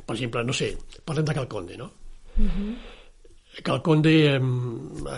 [0.06, 0.70] per exemple, no sé,
[1.04, 1.90] parlem de Calconde, no?
[2.38, 2.54] Uh mhm.
[2.54, 2.94] -huh.
[3.62, 4.44] Calconde, en,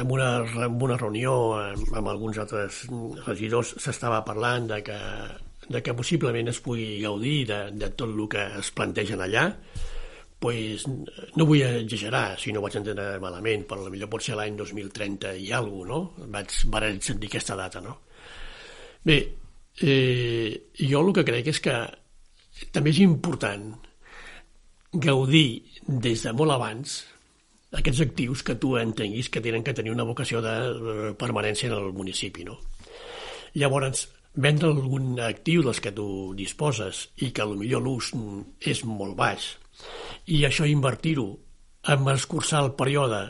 [0.01, 2.87] en, una, en una reunió amb, amb alguns altres
[3.27, 4.99] regidors, s'estava parlant de que,
[5.71, 9.45] de que possiblement es pugui gaudir de, de tot el que es plantegen allà,
[10.41, 15.35] pues, no vull exagerar, si no vaig entendre malament, però millor pot ser l'any 2030
[15.37, 16.31] i alguna cosa, no?
[16.35, 17.99] Vaig, vaig sentir aquesta data, no?
[19.05, 19.21] Bé,
[19.85, 21.77] eh, jo el que crec és que
[22.75, 23.71] també és important
[24.93, 26.99] gaudir des de molt abans
[27.79, 31.77] aquests actius que tu entenguis que tenen que tenir una vocació de eh, permanència en
[31.79, 32.45] el municipi.
[32.49, 32.59] No?
[33.55, 36.07] Llavors, vendre algun actiu dels que tu
[36.39, 38.13] disposes i que millor l'ús
[38.61, 39.57] és molt baix
[40.31, 41.29] i això invertir-ho
[41.91, 43.29] en escurçar el període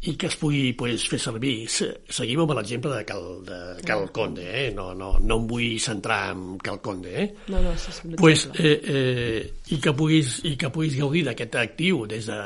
[0.00, 1.66] i que es pugui pues, fer servir.
[1.68, 4.70] Seguim amb l'exemple de Cal, de Cal Conde, eh?
[4.76, 7.12] no, no, no em vull centrar en Cal Conde.
[7.24, 7.26] Eh?
[7.52, 12.06] No, no, sí, pues, eh, eh, i, que puguis, I que puguis gaudir d'aquest actiu
[12.08, 12.40] des de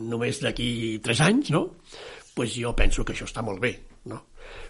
[0.00, 0.70] només d'aquí
[1.04, 1.66] tres anys, no?
[2.36, 3.72] pues jo penso que això està molt bé.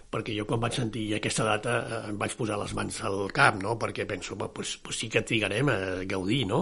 [0.07, 3.57] Perquè jo quan vaig sentir aquesta data eh, em vaig posar les mans al cap,
[3.59, 3.75] no?
[3.79, 6.61] perquè penso, va, pues, pues sí que trigarem a gaudir, no?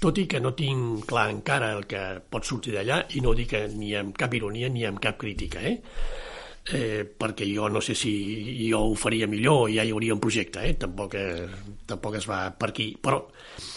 [0.00, 3.38] Tot i que no tinc clar encara el que pot sortir d'allà, i no ho
[3.38, 5.80] dic ni amb cap ironia ni amb cap crítica, eh?
[6.72, 8.14] eh, perquè jo no sé si
[8.70, 10.74] jo ho faria millor ja hi hauria un projecte, eh?
[10.80, 11.46] tampoc, eh,
[11.86, 12.94] tampoc es va per aquí.
[13.00, 13.20] Però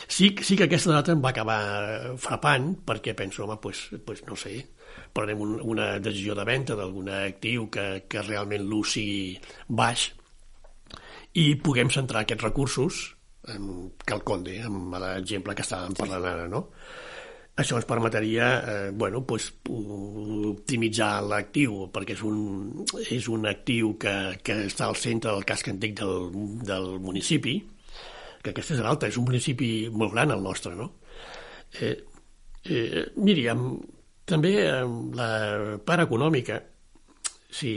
[0.08, 4.36] sí, sí que aquesta data em va acabar frapant perquè penso, home, pues, pues no
[4.36, 4.62] sé,
[5.17, 9.36] prenem un, una decisió de venda d'algun actiu que, que realment l'ús sigui
[9.67, 10.12] baix
[11.38, 13.03] i puguem centrar aquests recursos
[13.53, 16.65] en Calconde, amb l'exemple que estàvem parlant ara, no?
[17.58, 24.13] Això ens permetria eh, bueno, pues, optimitzar l'actiu, perquè és un, és un actiu que,
[24.45, 26.30] que està al centre del casc antic del,
[26.67, 27.56] del municipi,
[28.43, 30.91] que aquesta és l'alta, és un municipi molt gran el nostre, no?
[31.82, 31.95] Eh,
[32.69, 33.96] eh, miri, amb,
[34.27, 35.29] també amb la
[35.87, 36.59] part econòmica,
[37.49, 37.71] sí,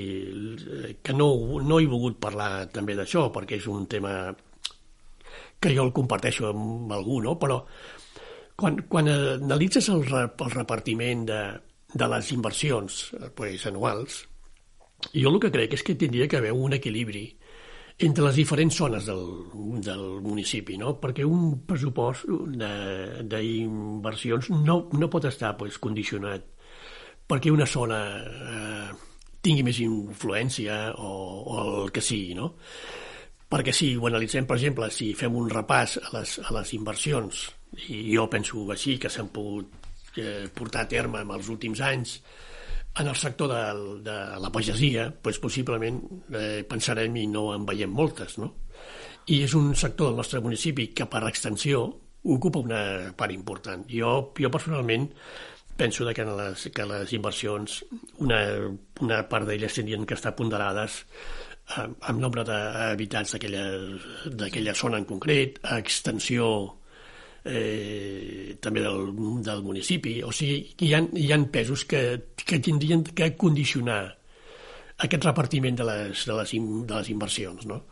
[1.02, 1.30] que no,
[1.62, 4.14] no he volgut parlar també d'això, perquè és un tema
[5.60, 7.36] que jo el comparteixo amb algú, no?
[7.38, 7.60] però
[8.56, 11.40] quan, quan analitzes el, el repartiment de,
[11.94, 13.00] de les inversions
[13.36, 14.24] pues, anuals,
[15.14, 17.28] jo el que crec és que tindria que haver un equilibri
[18.00, 19.24] entre les diferents zones del,
[19.84, 20.94] del municipi, no?
[21.02, 22.24] perquè un pressupost
[23.28, 26.42] d'inversions no, no pot estar pues, condicionat
[27.30, 28.90] perquè una zona eh,
[29.44, 31.10] tingui més influència o,
[31.44, 32.54] o el que sigui, no?
[33.50, 37.48] Perquè si ho analitzem, per exemple, si fem un repàs a les, a les inversions,
[37.88, 42.20] i jo penso així, que s'han pogut eh, portar a terme en els últims anys,
[43.00, 43.62] en el sector de,
[44.06, 46.00] de la pagesia, doncs possiblement
[46.36, 48.52] eh, pensarem i no en veiem moltes, no?
[49.30, 51.84] I és un sector del nostre municipi que per extensió
[52.30, 52.82] ocupa una
[53.16, 53.86] part important.
[53.88, 55.08] Jo, jo personalment
[55.80, 57.84] penso que, les, que les inversions,
[58.20, 58.40] una,
[59.00, 61.04] una part d'elles tindrien que estar ponderades
[61.80, 66.50] amb, amb nombre d'habitants d'aquella zona en concret, a extensió
[67.44, 69.12] eh, també del,
[69.44, 70.20] del municipi.
[70.26, 72.02] O sigui, hi ha, hi ha pesos que,
[72.36, 74.02] que tindrien que condicionar
[75.00, 77.66] aquest repartiment de les, de les, de les inversions.
[77.66, 77.84] No?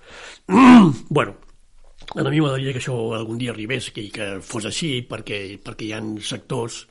[1.08, 1.36] bueno,
[2.14, 5.92] a mi m'agradaria que això algun dia arribés i que fos així perquè, perquè hi
[5.96, 6.84] ha sectors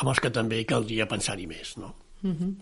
[0.00, 1.76] amb els que també caldria pensar-hi més.
[1.78, 1.94] No?
[2.22, 2.54] Uh -huh.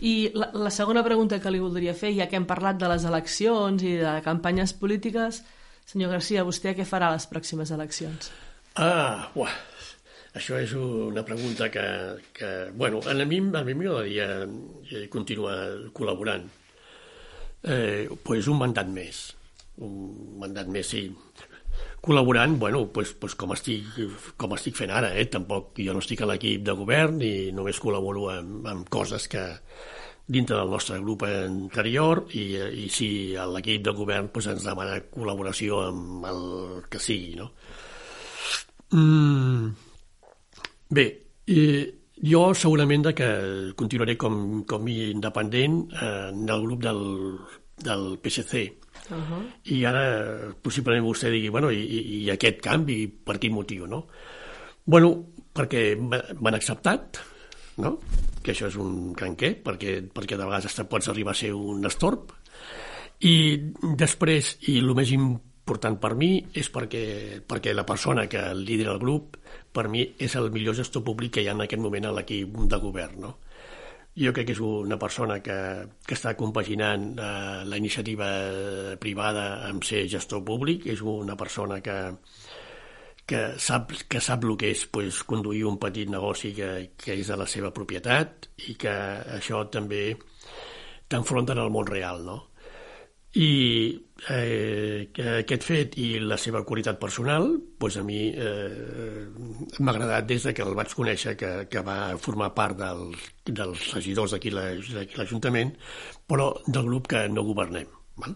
[0.00, 3.04] I la, la segona pregunta que li voldria fer, ja que hem parlat de les
[3.04, 5.44] eleccions i de campanyes polítiques,
[5.84, 8.32] senyor Garcia, vostè què farà a les pròximes eleccions?
[8.74, 9.52] Ah, uah,
[10.34, 11.82] això és una pregunta que,
[12.34, 16.48] que bueno, a mi, a m'agradaria eh, continuar col·laborant.
[17.62, 19.20] Eh, pues un mandat més,
[19.78, 19.94] un
[20.42, 21.04] mandat més, sí.
[22.02, 23.94] Col·laborant, bueno, pues, pues com, estic,
[24.36, 25.28] com estic fent ara, eh?
[25.30, 29.46] Tampoc jo no estic a l'equip de govern i només col·laboro amb, amb coses que
[30.26, 32.44] dintre del nostre grup anterior i,
[32.82, 33.08] i si
[33.38, 36.46] l'equip de govern pues, ens demana col·laboració amb el
[36.90, 37.52] que sigui, no?
[38.92, 39.68] Mm,
[40.90, 41.06] bé,
[41.46, 43.28] eh, jo segurament de que
[43.76, 47.04] continuaré com, com independent eh, en el grup del
[47.76, 48.78] del PSC.
[49.10, 49.42] Uh -huh.
[49.64, 54.06] I ara possiblement vostè digui, bueno, i, i aquest canvi per quin motiu, no?
[54.84, 57.18] Bueno, perquè m'han acceptat,
[57.76, 57.98] no?
[58.42, 61.84] que això és un gran què, perquè, perquè de vegades pots arribar a ser un
[61.86, 62.32] estorb,
[63.20, 68.92] i després, i el més important per mi, és perquè, perquè la persona que lidera
[68.92, 69.38] el grup,
[69.72, 72.58] per mi, és el millor gestor públic que hi ha en aquest moment a l'equip
[72.68, 73.38] de govern, no?
[74.14, 75.56] Jo crec que és una persona que,
[76.06, 78.28] que està compaginant eh, la iniciativa
[79.02, 81.96] privada amb ser gestor públic, és una persona que,
[83.26, 87.26] que sap, que sap el que és pues, conduir un petit negoci que, que és
[87.32, 88.94] de la seva propietat i que
[89.38, 90.12] això també
[91.10, 92.38] t'enfronten al món real, no?
[93.34, 93.50] I
[94.30, 97.50] eh, aquest fet i la seva qualitat personal
[97.80, 99.26] doncs a mi eh,
[99.78, 103.12] m'ha agradat des de que el vaig conèixer que, que va formar part del,
[103.46, 105.74] dels regidors d'aquí l'Ajuntament
[106.26, 108.34] però del grup que no governem val?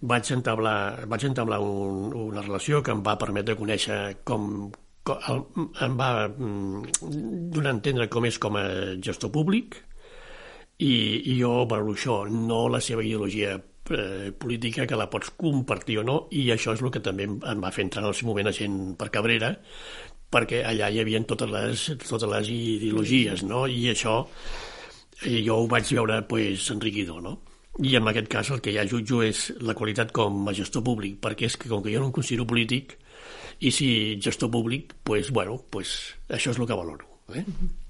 [0.00, 4.70] vaig entablar, vaig entablar un, una relació que em va permetre conèixer com,
[5.02, 5.42] com el,
[5.84, 6.84] em va mm,
[7.50, 8.64] donar a entendre com és com a
[9.02, 9.80] gestor públic
[10.78, 10.92] i,
[11.32, 13.58] i jo valoro això, no la seva ideologia
[13.94, 17.64] eh, política que la pots compartir o no i això és el que també em
[17.64, 19.54] va fer entrar en el seu moment a gent per Cabrera
[20.30, 23.66] perquè allà hi havia totes les, totes les ideologies no?
[23.66, 24.20] i això
[25.26, 27.38] i jo ho vaig veure pues, enriquidor no?
[27.82, 31.20] i en aquest cas el que ja jutjo és la qualitat com a gestor públic
[31.22, 32.98] perquè és que com que jo no em considero polític
[33.60, 37.06] i si gestor públic, pues, bueno, pues, això és el que valoro.
[37.34, 37.42] Eh?
[37.42, 37.87] Mm -hmm.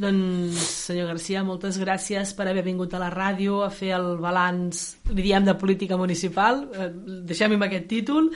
[0.00, 0.56] Doncs,
[0.88, 4.80] senyor Garcia, moltes gràcies per haver vingut a la ràdio a fer el balanç,
[5.12, 6.64] li diem, de política municipal.
[6.72, 6.88] Eh,
[7.28, 8.30] deixem amb aquest títol.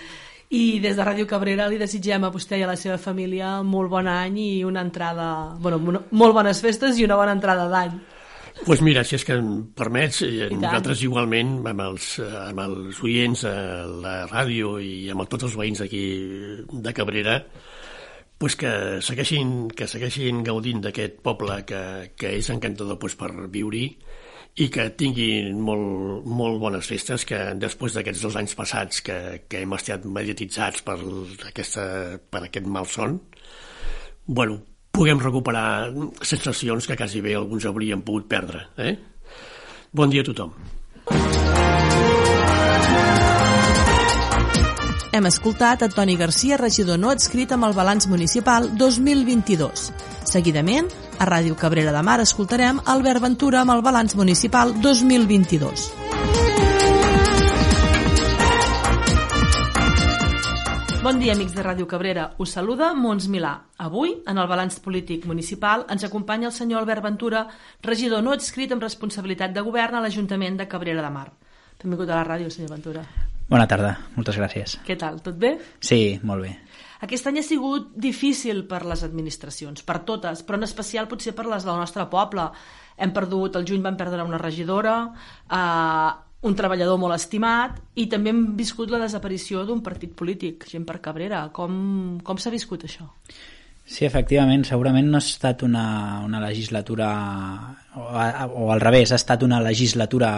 [0.52, 3.90] I des de Ràdio Cabrera li desitgem a vostè i a la seva família molt
[3.90, 5.56] bon any i una entrada...
[5.58, 7.96] Bueno, molt bones festes i una bona entrada d'any.
[8.56, 13.00] Doncs pues mira, si és que em permets, eh, nosaltres igualment, amb els, amb els
[13.04, 13.56] oients a
[14.04, 16.04] la ràdio i amb tots els veïns aquí
[16.70, 17.40] de Cabrera,
[18.38, 18.70] pues que
[19.00, 21.82] segueixin, que segueixin gaudint d'aquest poble que,
[22.18, 23.88] que és encantador pues, per viure-hi
[24.56, 29.18] i que tinguin molt, molt bones festes, que després d'aquests dos anys passats que,
[29.48, 30.96] que hem estat mediatitzats per,
[31.50, 31.84] aquesta,
[32.32, 33.18] per aquest malson,
[34.24, 34.62] bueno,
[34.96, 35.92] puguem recuperar
[36.24, 38.64] sensacions que quasi bé alguns haurien pogut perdre.
[38.80, 38.96] Eh?
[39.92, 40.56] Bon dia a tothom.
[45.12, 49.90] Hem escoltat a Toni Garcia, regidor no adscrit amb el balanç municipal 2022.
[50.26, 55.86] Seguidament, a Ràdio Cabrera de Mar escoltarem Albert Ventura amb el balanç municipal 2022.
[61.06, 62.32] Bon dia, amics de Ràdio Cabrera.
[62.42, 63.52] Us saluda Mons Milà.
[63.78, 67.46] Avui, en el balanç polític municipal, ens acompanya el senyor Albert Ventura,
[67.86, 71.30] regidor no adscrit amb responsabilitat de govern a l'Ajuntament de Cabrera de Mar.
[71.78, 73.06] Benvingut a la ràdio, senyor Ventura.
[73.46, 74.78] Bona tarda, moltes gràcies.
[74.86, 75.52] Què tal, tot bé?
[75.78, 76.52] Sí, molt bé.
[77.06, 81.46] Aquest any ha sigut difícil per les administracions, per totes, però en especial potser per
[81.46, 82.48] les del nostre poble.
[82.96, 84.96] Hem perdut, el juny vam perdre una regidora,
[85.52, 86.10] eh,
[86.46, 91.00] un treballador molt estimat i també hem viscut la desaparició d'un partit polític, gent per
[91.04, 91.46] Cabrera.
[91.52, 93.06] Com, com s'ha viscut això?
[93.86, 97.10] Sí, efectivament, segurament no ha estat una, una legislatura,
[97.94, 100.32] o, o al revés, ha estat una legislatura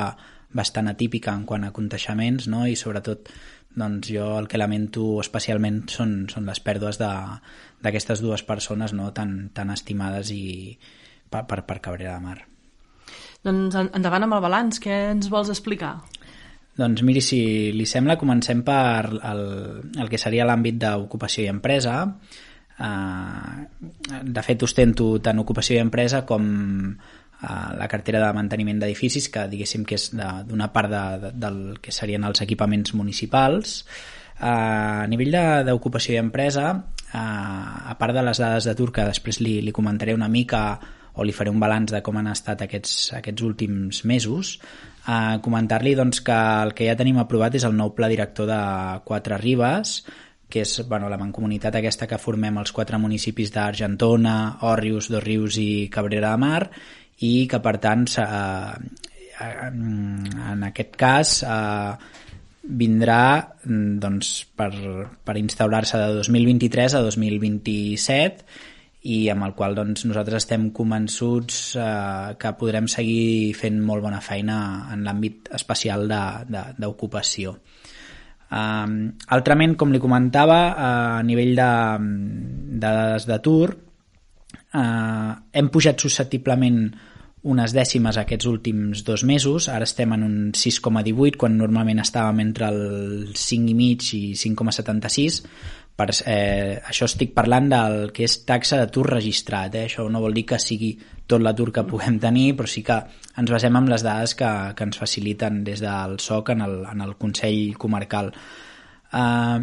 [0.54, 2.64] bastant atípica en quant a conteixements no?
[2.66, 3.28] i sobretot
[3.78, 9.12] doncs jo el que lamento especialment són, són les pèrdues d'aquestes dues persones no?
[9.14, 10.78] tan, tan estimades i
[11.28, 12.38] per, per, per Cabrera de Mar.
[13.44, 15.98] Doncs endavant amb el balanç, què ens vols explicar?
[16.78, 17.40] Doncs miri, si
[17.74, 19.42] li sembla, comencem per el,
[19.98, 22.04] el que seria l'àmbit d'ocupació i empresa.
[22.78, 23.66] Uh,
[24.22, 26.44] de fet, ostento tant ocupació i empresa com
[27.40, 31.94] la cartera de manteniment d'edificis, que diguéssim que és d'una part de, de, del que
[31.94, 33.85] serien els equipaments municipals.
[34.42, 36.70] A nivell d'ocupació i empresa,
[37.14, 40.79] a part de les dades d'atur que després li, li comentaré una mica
[41.18, 44.59] o li faré un balanç de com han estat aquests, aquests últims mesos,
[45.11, 48.61] a comentar-li doncs, que el que ja tenim aprovat és el nou pla director de
[49.09, 50.03] Quatre Ribes,
[50.49, 55.59] que és bueno, la mancomunitat aquesta que formem els quatre municipis d'Argentona, Òrrius, Dos Rius
[55.61, 56.62] i Cabrera de Mar,
[57.26, 58.72] i que per tant eh,
[59.40, 61.92] en aquest cas eh,
[62.68, 63.22] vindrà
[63.64, 64.70] doncs, per,
[65.24, 68.44] per instaurar-se de 2023 a 2027
[69.08, 74.20] i amb el qual doncs, nosaltres estem convençuts eh, que podrem seguir fent molt bona
[74.20, 74.58] feina
[74.92, 77.54] en l'àmbit especial d'ocupació.
[78.50, 78.86] Eh,
[79.38, 80.88] altrament, com li comentava, eh,
[81.20, 81.70] a nivell de,
[82.74, 83.76] de dades d'atur,
[84.74, 86.82] eh, hem pujat susceptiblement
[87.48, 92.68] unes dècimes aquests últims dos mesos, ara estem en un 6,18 quan normalment estàvem entre
[92.72, 92.80] el
[93.30, 95.38] 5,5 i 5,76
[95.98, 99.86] per, eh, això estic parlant del que és taxa d'atur registrat eh?
[99.88, 100.92] això no vol dir que sigui
[101.26, 102.98] tot l'atur que puguem tenir però sí que
[103.38, 107.02] ens basem en les dades que, que ens faciliten des del SOC en el, en
[107.02, 108.32] el Consell Comarcal.
[109.12, 109.58] Eh,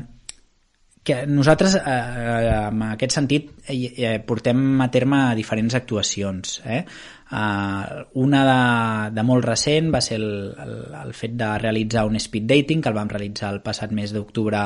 [1.05, 6.55] que nosaltres, eh, en aquest sentit, eh, portem a terme diferents actuacions.
[6.65, 6.79] Eh?
[6.81, 10.25] Eh, una de, de molt recent va ser el,
[10.65, 14.15] el, el fet de realitzar un speed dating, que el vam realitzar el passat mes
[14.17, 14.57] d'octubre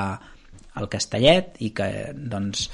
[0.79, 2.69] al Castellet, i que, doncs,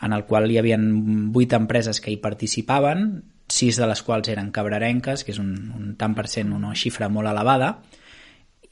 [0.00, 3.08] en el qual hi havia vuit empreses que hi participaven,
[3.52, 7.12] sis de les quals eren cabrarenques, que és un, un tant per cent, una xifra
[7.12, 7.74] molt elevada,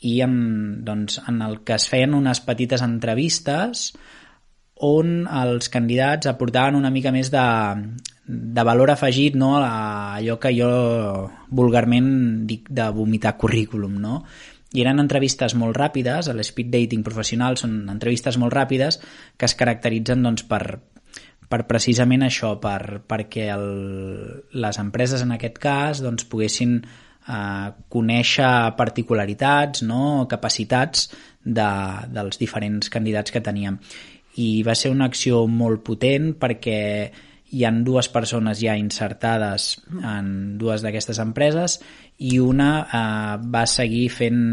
[0.09, 0.39] i en,
[0.87, 3.91] doncs, en el que es feien unes petites entrevistes
[4.85, 7.47] on els candidats aportaven una mica més de,
[8.29, 10.69] de valor afegit no, a allò que jo
[11.51, 14.23] vulgarment dic de vomitar currículum, no?
[14.77, 19.01] I eren entrevistes molt ràpides, a l'speed dating professional són entrevistes molt ràpides
[19.41, 20.77] que es caracteritzen doncs, per,
[21.49, 23.69] per precisament això, per, perquè el,
[24.53, 30.29] les empreses en aquest cas doncs, poguessin eh, conèixer particularitats, no?
[30.29, 31.09] capacitats
[31.41, 31.71] de,
[32.13, 33.81] dels diferents candidats que teníem
[34.39, 36.79] i va ser una acció molt potent perquè
[37.49, 39.71] hi han dues persones ja insertades
[40.05, 41.79] en dues d'aquestes empreses
[42.19, 44.45] i una eh, va seguir fent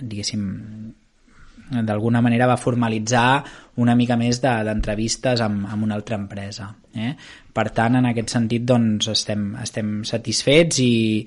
[0.00, 0.44] diguéssim
[1.70, 3.44] d'alguna manera va formalitzar
[3.80, 6.68] una mica més d'entrevistes de, amb, amb una altra empresa.
[6.94, 7.14] Eh?
[7.54, 11.24] Per tant, en aquest sentit, doncs, estem, estem satisfets i,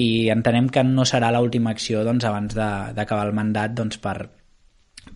[0.00, 4.16] i entenem que no serà l'última acció doncs, abans d'acabar el mandat doncs, per,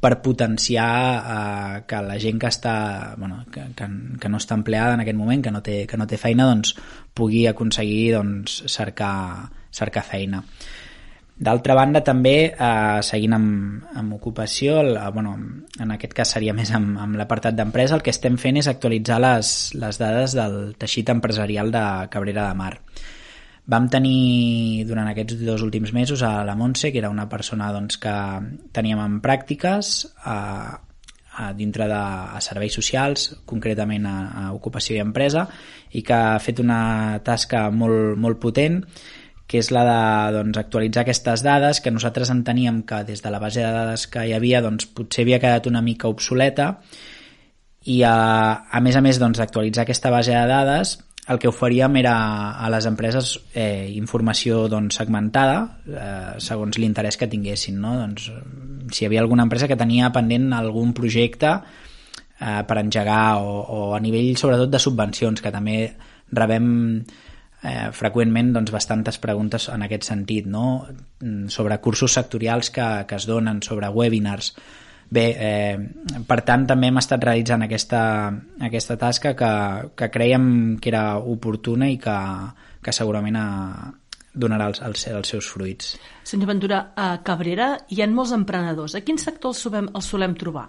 [0.01, 2.77] per potenciar eh, que la gent que està
[3.19, 3.89] bueno, que, que,
[4.21, 6.75] que no està empleada en aquest moment, que no té, que no té feina, doncs
[7.15, 10.43] pugui aconseguir doncs, cercar, cercar feina.
[11.35, 15.35] D'altra banda, també, eh, seguint amb, amb ocupació, el, bueno,
[15.83, 19.19] en aquest cas seria més amb, amb l'apartat d'empresa, el que estem fent és actualitzar
[19.19, 21.85] les, les dades del teixit empresarial de
[22.15, 22.77] Cabrera de Mar.
[23.65, 27.97] Vam tenir durant aquests dos últims mesos a la Montse, que era una persona doncs,
[27.97, 28.13] que
[28.77, 30.37] teníem en pràctiques a,
[31.41, 35.47] a dintre de a serveis socials, concretament a, a ocupació i empresa,
[35.97, 38.83] i que ha fet una tasca molt, molt potent,
[39.49, 39.97] que és la de
[40.39, 44.27] doncs, actualitzar aquestes dades que nosaltres enteníem que des de la base de dades que
[44.29, 46.75] hi havia doncs, potser havia quedat una mica obsoleta
[47.85, 48.15] i a,
[48.73, 50.97] a més a més d'actualitzar doncs, aquesta base de dades
[51.27, 52.17] el que oferíem era
[52.61, 55.57] a les empreses eh, informació doncs, segmentada
[55.89, 57.79] eh, segons l'interès que tinguessin.
[57.81, 57.95] No?
[58.03, 58.29] Doncs,
[58.93, 63.79] si hi havia alguna empresa que tenia pendent algun projecte eh, per engegar o, o
[63.97, 65.79] a nivell sobretot de subvencions, que també
[66.35, 66.69] rebem
[67.01, 70.85] eh, freqüentment doncs, bastantes preguntes en aquest sentit, no?
[71.49, 74.53] sobre cursos sectorials que, que es donen, sobre webinars,
[75.15, 78.01] Bé, eh, per tant, també hem estat realitzant aquesta,
[78.67, 79.51] aquesta tasca que,
[79.95, 80.47] que creiem
[80.83, 82.17] que era oportuna i que,
[82.83, 83.49] que segurament a,
[84.35, 85.95] donarà els, els, els seus fruits.
[86.27, 88.97] Senyor Ventura, a Cabrera hi ha molts emprenedors.
[88.99, 90.67] A quin sector els solem, els solem trobar?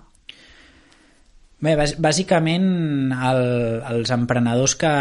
[1.65, 1.73] Bé,
[2.03, 2.67] bàsicament
[3.15, 3.43] el,
[3.95, 4.93] els emprenedors que,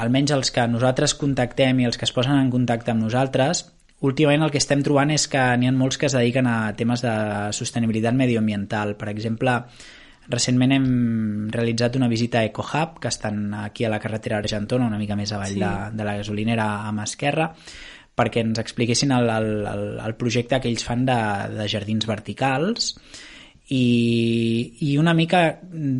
[0.00, 3.66] almenys els que nosaltres contactem i els que es posen en contacte amb nosaltres,
[4.04, 7.04] últimament el que estem trobant és que n'hi ha molts que es dediquen a temes
[7.04, 7.14] de
[7.56, 8.94] sostenibilitat medioambiental.
[9.00, 9.56] Per exemple,
[10.28, 10.86] recentment hem
[11.52, 15.32] realitzat una visita a EcoHub, que estan aquí a la carretera Argentona, una mica més
[15.32, 15.60] avall sí.
[15.60, 17.50] de, de la gasolinera amb Esquerra,
[18.14, 21.20] perquè ens expliquessin el, el, el, el projecte que ells fan de,
[21.56, 22.94] de jardins verticals
[23.74, 25.40] i, i una mica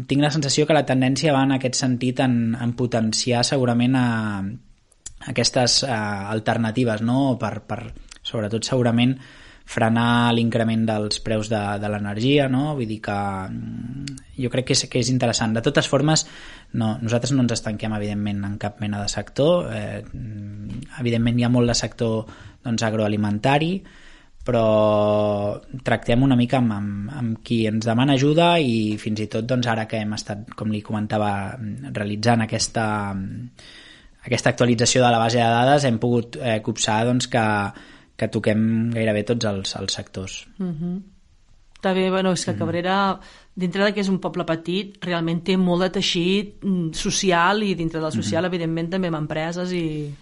[0.06, 4.06] tinc la sensació que la tendència va en aquest sentit en, en potenciar segurament a,
[5.30, 7.36] aquestes eh, alternatives no?
[7.40, 7.80] per, per,
[8.24, 9.16] sobretot segurament
[9.64, 12.74] frenar l'increment dels preus de, de l'energia, no?
[12.76, 15.54] vull dir que mm, jo crec que és, que és interessant.
[15.56, 16.26] De totes formes,
[16.76, 19.70] no, nosaltres no ens estanquem, evidentment, en cap mena de sector.
[19.72, 20.02] Eh,
[21.00, 23.78] evidentment, hi ha molt de sector doncs, agroalimentari,
[24.44, 24.66] però
[25.84, 29.70] tractem una mica amb, amb, amb qui ens demana ajuda i fins i tot doncs,
[29.72, 31.32] ara que hem estat, com li comentava,
[31.88, 32.84] realitzant aquesta
[34.24, 37.44] aquesta actualització de la base de dades hem pogut eh, copsar doncs, que,
[38.16, 40.44] que toquem gairebé tots els, els sectors.
[40.58, 41.00] Uh -huh.
[41.76, 42.58] Està bé, bueno, és que mm.
[42.58, 43.20] Cabrera,
[43.54, 47.74] dintre de que és un poble petit, realment té molt de teixit mm, social i
[47.74, 48.54] dintre del social, mm -hmm.
[48.54, 50.14] evidentment, també amb empreses i,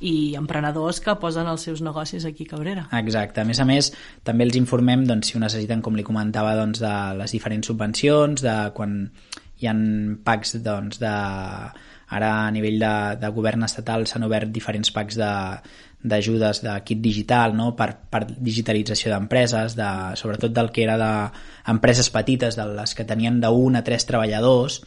[0.00, 2.88] i emprenedors que posen els seus negocis aquí a Cabrera.
[2.92, 3.40] Exacte.
[3.40, 3.92] A més a més,
[4.22, 8.40] també els informem doncs, si ho necessiten, com li comentava, doncs, de les diferents subvencions,
[8.40, 9.10] de quan
[9.60, 11.14] hi han packs doncs, de
[12.14, 15.32] Ara a nivell de, de govern estatal s'han obert diferents packs de,
[16.04, 17.70] d'ajudes de kit digital no?
[17.76, 19.90] per, per digitalització d'empreses, de,
[20.20, 24.82] sobretot del que era d'empreses petites, de les que tenien de 1 a 3 treballadors,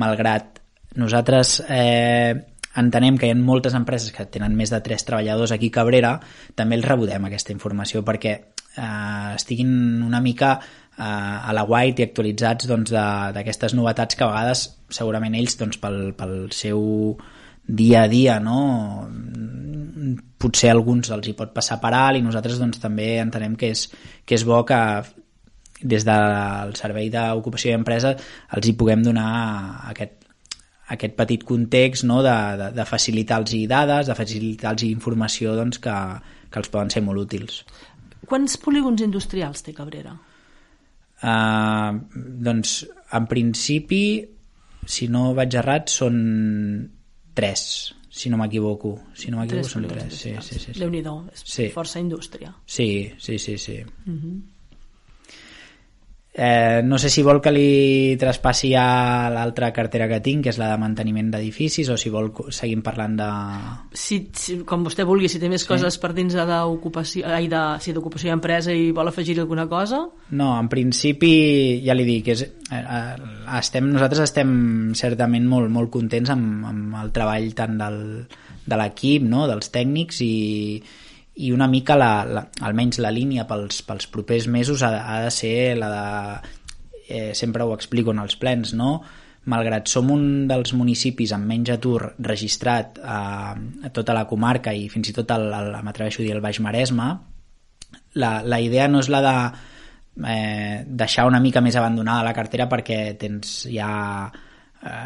[0.00, 0.62] malgrat
[0.96, 2.32] nosaltres eh,
[2.80, 6.16] entenem que hi ha moltes empreses que tenen més de 3 treballadors aquí a Cabrera,
[6.56, 10.56] també els rebudem aquesta informació perquè eh, estiguin una mica
[11.02, 15.58] eh, a la white i actualitzats doncs, d'aquestes doncs, novetats que a vegades segurament ells
[15.60, 17.16] doncs, pel, pel seu
[17.66, 18.60] dia a dia no?
[20.42, 23.86] potser alguns els hi pot passar per alt i nosaltres doncs, també entenem que és,
[24.26, 24.80] que és bo que
[25.82, 28.14] des del Servei d'Ocupació i Empresa
[28.56, 29.28] els hi puguem donar
[29.90, 30.18] aquest,
[30.94, 32.20] aquest petit context no?
[32.26, 35.96] de, de, de facilitar-los dades, de facilitar-los informació doncs, que,
[36.50, 37.62] que els poden ser molt útils.
[38.28, 40.14] Quants polígons industrials té Cabrera?
[41.22, 42.00] Uh,
[42.42, 42.82] doncs,
[43.14, 44.04] en principi,
[44.86, 46.16] si no vaig errat, són
[47.34, 47.66] tres,
[48.12, 48.96] si no m'equivoco.
[49.14, 50.80] Si no m'equivoco són tres, sí, sí, sí, sí.
[50.80, 51.68] Déu-n'hi-do, és sí.
[51.74, 52.52] força indústria.
[52.66, 53.78] Sí, sí, sí, sí.
[53.82, 54.18] Uh mhm.
[54.18, 54.40] -huh.
[56.34, 60.56] Eh, no sé si vol que li traspassi a l'altra cartera que tinc, que és
[60.56, 63.28] la de manteniment d'edificis, o si vol seguim parlant de...
[63.92, 65.68] Si, si, com vostè vulgui, si té més sí.
[65.68, 70.06] coses per dins d'ocupació ai, de, sí, d'ocupació i empresa i vol afegir alguna cosa?
[70.32, 71.34] No, en principi,
[71.84, 73.28] ja li dic, és, eh, eh,
[73.60, 74.56] estem, nosaltres estem
[74.96, 78.02] certament molt, molt contents amb, amb el treball tant del,
[78.64, 80.32] de l'equip, no?, dels tècnics i,
[81.34, 85.30] i una mica la, la, almenys la línia pels, pels propers mesos ha, ha de
[85.32, 86.04] ser la de
[87.08, 89.00] eh, sempre ho explico en els plens no?
[89.48, 93.18] malgrat som un dels municipis amb menys atur registrat a,
[93.56, 95.48] a tota la comarca i fins i tot el,
[95.82, 97.08] m'atreveixo a dir el Baix Maresme
[98.20, 99.34] la, la idea no és la de
[100.28, 103.90] eh, deixar una mica més abandonada la cartera perquè tens ja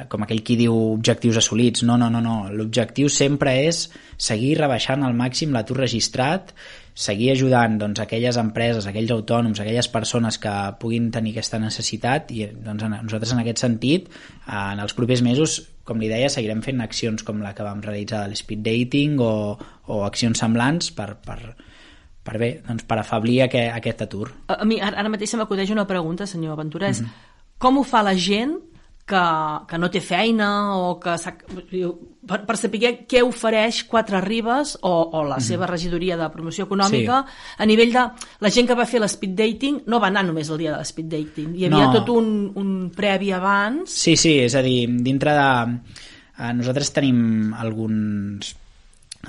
[0.09, 1.85] com aquell qui diu objectius assolits.
[1.85, 2.37] No, no, no, no.
[2.49, 6.55] L'objectiu sempre és seguir rebaixant al màxim l'atur registrat,
[6.97, 12.47] seguir ajudant doncs, aquelles empreses, aquells autònoms, aquelles persones que puguin tenir aquesta necessitat i
[12.49, 14.09] doncs, nosaltres en aquest sentit
[14.49, 18.25] en els propers mesos, com li deia, seguirem fent accions com la que vam realitzar
[18.25, 19.35] de l'speed dating o,
[19.93, 21.37] o accions semblants per, per,
[22.25, 24.31] per bé, doncs per afablir aquest, aquest atur.
[24.49, 27.53] A, mi ara mateix se m'acudeix una pregunta, senyor Aventura, és mm -hmm.
[27.59, 28.57] com ho fa la gent
[29.07, 29.23] que,
[29.71, 31.15] que no té feina o que
[32.27, 35.47] per, per saber què ofereix Quatre Ribes o, o la mm -hmm.
[35.47, 37.33] seva regidoria de promoció econòmica sí.
[37.59, 38.05] a nivell de
[38.41, 41.07] la gent que va fer l'speed dating no va anar només el dia de l'speed
[41.07, 41.93] dating hi havia no.
[41.93, 45.81] tot un, un previ abans Sí, sí, és a dir, dintre de
[46.39, 48.57] eh, nosaltres tenim alguns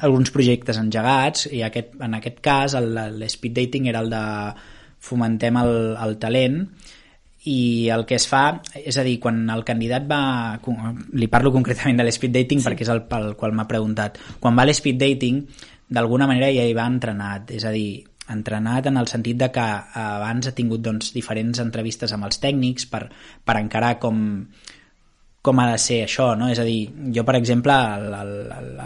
[0.01, 4.53] alguns projectes engegats i aquest, en aquest cas l'speed dating era el de
[4.99, 6.67] fomentem el, el talent
[7.47, 10.19] i el que es fa, és a dir, quan el candidat va...
[11.15, 12.67] Li parlo concretament de l'speed dating sí.
[12.67, 14.19] perquè és el pel qual m'ha preguntat.
[14.43, 15.43] Quan va a l'speed dating,
[15.87, 19.65] d'alguna manera ja hi va entrenat, és a dir, entrenat en el sentit de que
[20.03, 23.05] abans ha tingut doncs, diferents entrevistes amb els tècnics per,
[23.47, 24.19] per encarar com,
[25.47, 26.49] com ha de ser això, no?
[26.51, 26.81] És a dir,
[27.15, 28.33] jo, per exemple, el, el,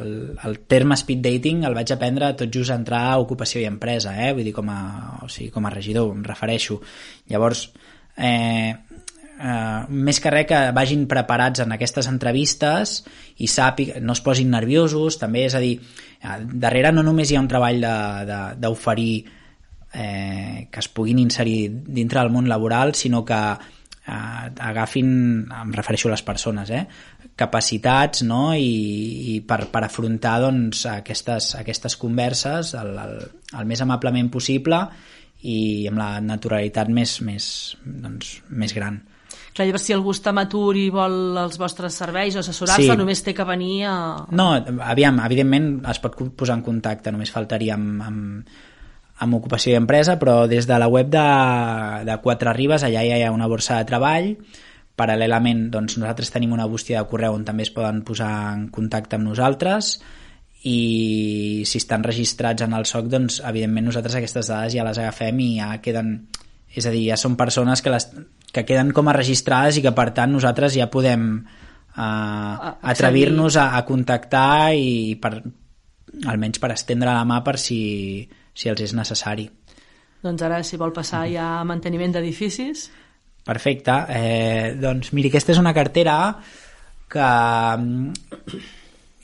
[0.01, 0.11] el,
[0.45, 4.13] el terme speed dating el vaig aprendre tot just a entrar a ocupació i empresa,
[4.27, 4.29] eh?
[4.37, 4.81] Vull dir, com a,
[5.25, 6.77] o sigui, com a regidor, em refereixo.
[7.33, 7.65] Llavors,
[8.17, 8.75] eh,
[9.41, 13.01] eh, més que res que vagin preparats en aquestes entrevistes
[13.41, 15.75] i sàpiga, no es posin nerviosos també, és a dir,
[16.21, 17.85] eh, darrere no només hi ha un treball
[18.61, 19.13] d'oferir
[19.93, 23.39] eh, que es puguin inserir dintre del món laboral, sinó que
[24.07, 26.85] eh, agafin, em refereixo a les persones, eh,
[27.35, 28.51] capacitats no?
[28.53, 33.17] I, i per, per afrontar doncs, aquestes, aquestes converses el, el,
[33.57, 34.83] el més amablement possible
[35.41, 37.45] i amb la naturalitat més, més,
[37.83, 39.01] doncs, més gran.
[39.51, 42.97] Clar, llavors si algú està matur i vol els vostres serveis o assessorar-se, sí.
[42.99, 43.95] només té que venir a...
[44.31, 44.53] No,
[44.87, 48.53] aviam, evidentment es pot posar en contacte, només faltaria amb, amb,
[49.25, 51.27] amb ocupació i empresa, però des de la web de,
[52.07, 54.31] de Quatre Ribes allà ja hi ha una borsa de treball,
[55.01, 59.19] paral·lelament doncs, nosaltres tenim una bústia de correu on també es poden posar en contacte
[59.19, 59.97] amb nosaltres,
[60.67, 65.39] i si estan registrats en el SOC doncs evidentment nosaltres aquestes dades ja les agafem
[65.41, 66.13] i ja queden
[66.71, 68.05] és a dir, ja són persones que, les,
[68.53, 73.71] que queden com a registrades i que per tant nosaltres ja podem uh, atrevir-nos a,
[73.75, 75.33] a contactar i per,
[76.31, 77.81] almenys per estendre la mà per si,
[78.53, 79.49] si els és necessari.
[80.21, 82.89] Doncs ara, si vol passar ja a manteniment d'edificis...
[83.41, 83.93] Perfecte.
[84.13, 86.13] Eh, doncs miri, aquesta és una cartera
[87.09, 87.29] que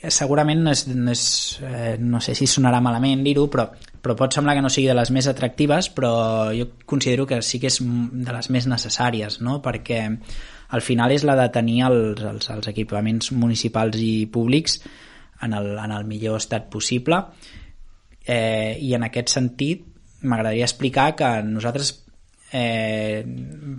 [0.06, 1.24] segurament no, és, no, és,
[1.66, 3.66] eh, no sé si sonarà malament dir-ho, però,
[4.02, 6.12] però pot semblar que no sigui de les més atractives, però
[6.54, 9.58] jo considero que sí que és de les més necessàries, no?
[9.64, 10.04] perquè
[10.68, 14.78] al final és la de tenir els, els, els equipaments municipals i públics
[15.42, 17.22] en el, en el millor estat possible
[18.26, 19.86] eh, i en aquest sentit
[20.22, 21.94] m'agradaria explicar que nosaltres
[22.52, 23.24] eh,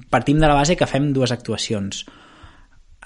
[0.10, 2.04] partim de la base que fem dues actuacions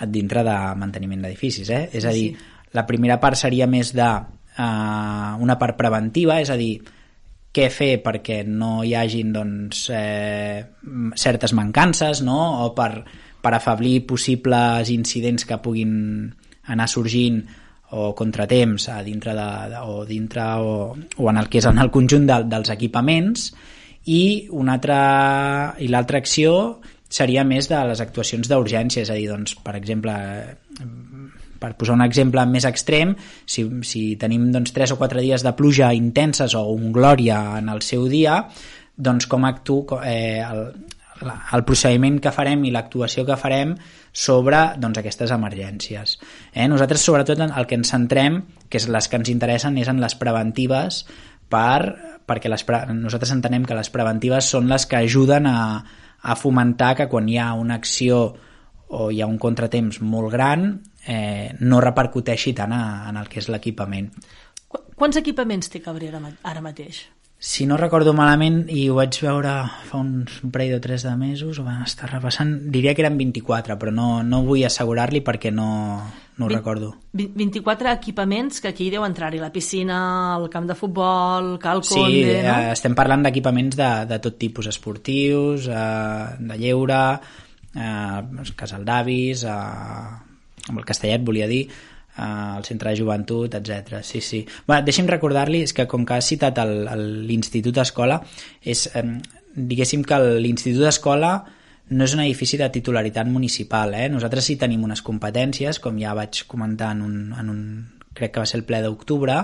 [0.09, 1.70] dintre de manteniment d'edificis.
[1.70, 1.84] Eh?
[1.93, 2.53] És a dir, sí.
[2.74, 6.76] La primera part seria més de eh, una part preventiva, és a dir,
[7.53, 10.63] què fer perquè no hi hagin doncs, eh,
[11.21, 12.39] certes mancances no?
[12.65, 13.03] o per,
[13.43, 15.93] per afablir possibles incidents que puguin
[16.74, 17.43] anar sorgint
[17.93, 21.78] o contratemps a dintre de, de, o dintre o, o en el que és en
[21.78, 23.51] el conjunt de, dels equipaments
[24.09, 24.97] i una altra
[25.78, 26.55] i l'altra acció
[27.13, 30.13] seria més de les actuacions d'urgència, és a dir, doncs, per exemple,
[31.64, 33.16] per posar un exemple més extrem,
[33.47, 37.72] si, si tenim doncs, 3 o 4 dies de pluja intenses o un glòria en
[37.72, 38.41] el seu dia,
[38.93, 40.68] doncs com actuo, eh, el,
[41.24, 43.76] el procediment que farem i l'actuació que farem
[44.11, 46.18] sobre doncs, aquestes emergències.
[46.51, 46.68] Eh?
[46.70, 50.18] Nosaltres, sobretot, el que ens centrem, que és les que ens interessen, és en les
[50.20, 51.03] preventives
[51.49, 51.95] per,
[52.28, 55.59] perquè les, nosaltres entenem que les preventives són les que ajuden a,
[56.24, 58.26] a fomentar que quan hi ha una acció
[58.93, 60.68] o hi ha un contratemps molt gran
[61.08, 64.10] eh, no repercuteixi tant a, en el que és l'equipament.
[64.95, 67.04] Quants equipaments té Cabrera ara mateix?
[67.43, 69.51] si no recordo malament, i ho vaig veure
[69.89, 73.18] fa uns un parell o tres de mesos, ho van estar repassant, diria que eren
[73.20, 75.66] 24, però no, no vull assegurar-li perquè no,
[76.39, 76.93] no ho 20, recordo.
[77.12, 79.99] 24 equipaments que aquí deu entrar-hi, la piscina,
[80.39, 82.24] el camp de futbol, Cal sí, Conde...
[82.32, 82.58] Sí, no?
[82.78, 87.01] estem parlant d'equipaments de, de tot tipus, esportius, eh, de lleure,
[87.76, 90.22] eh, casal d'avis, eh,
[90.70, 91.66] amb el castellet volia dir,
[92.16, 94.03] al eh, centre de joventut, etc.
[94.03, 94.43] Sí, sí.
[94.68, 96.59] Bueno, deixi'm recordar-li, que com que has citat
[97.28, 98.22] l'Institut Escola,
[98.61, 99.03] és, eh,
[99.55, 101.34] diguéssim que l'Institut Escola
[101.89, 103.93] no és un edifici de titularitat municipal.
[103.93, 104.09] Eh?
[104.09, 107.64] Nosaltres sí tenim unes competències, com ja vaig comentar en un, en un
[108.14, 109.41] crec que va ser el ple d'octubre,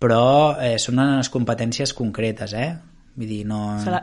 [0.00, 2.72] però eh, són unes competències concretes, eh?
[3.20, 3.58] Vull dir, no...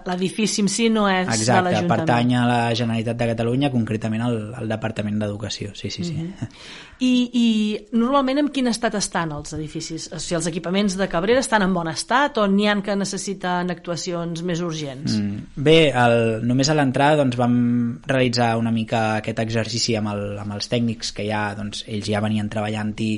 [0.06, 1.90] L'edifici en si no és Exacte, de l'Ajuntament.
[1.90, 5.72] pertany a la Generalitat de Catalunya, concretament al, al Departament d'Educació.
[5.74, 6.14] Sí, sí, sí.
[6.14, 6.60] Mm -hmm.
[7.00, 7.48] I, I
[7.98, 10.08] normalment en quin estat estan els edificis?
[10.14, 13.72] O sigui, els equipaments de Cabrera estan en bon estat o n'hi han que necessiten
[13.72, 15.18] actuacions més urgents?
[15.18, 15.38] Mm.
[15.56, 20.54] Bé, el, només a l'entrada doncs, vam realitzar una mica aquest exercici amb, el, amb
[20.54, 23.14] els tècnics que ja, doncs, ells ja venien treballant-hi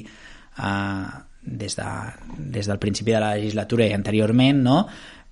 [0.63, 1.07] eh,
[1.41, 1.91] des, de,
[2.37, 4.87] des del principi de la legislatura i anteriorment, no?,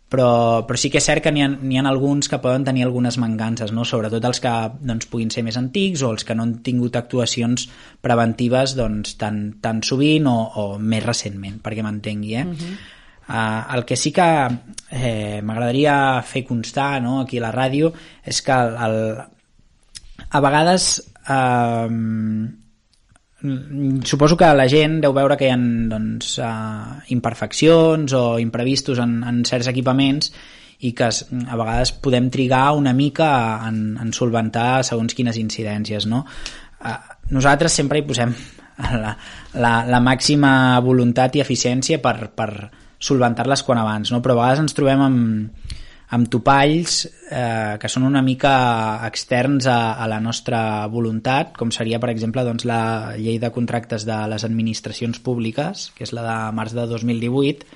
[0.09, 3.17] però, però sí que és cert que n'hi ha, ha alguns que poden tenir algunes
[3.19, 3.83] mancances, no?
[3.85, 7.67] sobretot els que doncs, puguin ser més antics o els que no han tingut actuacions
[8.03, 12.35] preventives doncs, tan, tan sovint o, o més recentment, perquè m'entengui.
[12.35, 12.45] Eh?
[12.45, 12.77] Uh -huh.
[13.27, 14.29] uh, el que sí que
[14.91, 17.19] eh, m'agradaria fer constar no?
[17.21, 17.91] aquí a la ràdio
[18.23, 18.95] és que el, el,
[20.29, 21.87] a vegades eh,
[24.03, 25.57] suposo que la gent deu veure que hi ha
[25.91, 30.31] doncs, uh, imperfeccions o imprevistos en, en certs equipaments
[30.87, 33.29] i que a vegades podem trigar una mica
[33.67, 36.09] en, en solventar segons quines incidències.
[36.09, 36.23] No?
[36.81, 36.97] Uh,
[37.33, 38.33] nosaltres sempre hi posem
[39.03, 39.13] la,
[39.53, 42.51] la, la màxima voluntat i eficiència per, per
[42.97, 44.21] solventar-les quan abans, no?
[44.21, 45.75] però a vegades ens trobem amb,
[46.15, 48.53] amb topalls eh, que són una mica
[49.07, 54.05] externs a, a la nostra voluntat, com seria, per exemple, doncs, la llei de contractes
[54.07, 57.67] de les administracions públiques, que és la de març de 2018,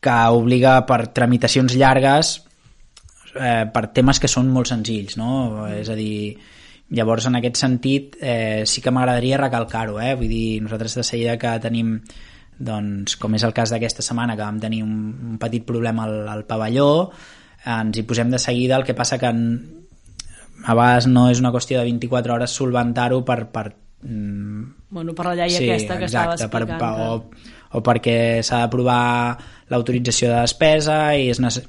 [0.00, 2.36] que obliga per tramitacions llargues
[3.34, 5.66] eh, per temes que són molt senzills, no?
[5.74, 6.38] És a dir,
[6.94, 10.14] llavors en aquest sentit eh, sí que m'agradaria recalcar-ho, eh?
[10.18, 11.98] vull dir, nosaltres de seguida que tenim
[12.60, 14.96] doncs, com és el cas d'aquesta setmana que vam tenir un,
[15.32, 17.10] un petit problema al, al pavelló
[17.66, 21.80] ens hi posem de seguida, el que passa que a vegades no és una qüestió
[21.80, 23.70] de 24 hores solventar-ho per, per
[24.02, 26.80] mm, bueno, per la llei sí, aquesta que exacte, estava explicant.
[26.80, 29.00] Per, o, o perquè s'ha d'aprovar
[29.70, 31.62] l'autorització de despesa i és no sé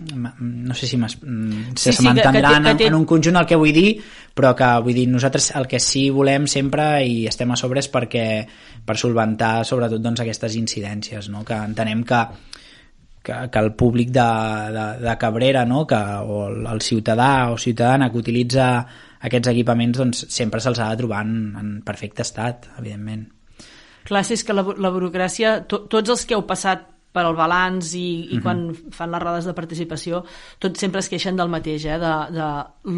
[0.89, 3.91] si mm, se sí, m'entendrà sí, en, en un conjunt el que vull dir
[4.33, 7.91] però que vull dir, nosaltres el que sí volem sempre i estem a sobre és
[7.91, 8.25] perquè
[8.85, 11.45] per solventar sobretot doncs, aquestes incidències no?
[11.45, 12.23] que entenem que
[13.23, 14.27] que, que el públic de,
[14.75, 15.85] de, de Cabrera no?
[15.87, 18.71] que, o el, el ciutadà o ciutadana que utilitza
[19.21, 23.27] aquests equipaments doncs, sempre se'ls ha de trobar en, en perfecte estat, evidentment.
[24.07, 27.93] Clar, és que la, la burocràcia, to, tots els que heu passat per al balanç
[27.95, 27.99] i,
[28.31, 28.41] i uh -huh.
[28.41, 28.59] quan
[28.91, 30.23] fan les rodes de participació
[30.59, 31.99] tots sempre es queixen del mateix, eh?
[31.99, 32.47] de, de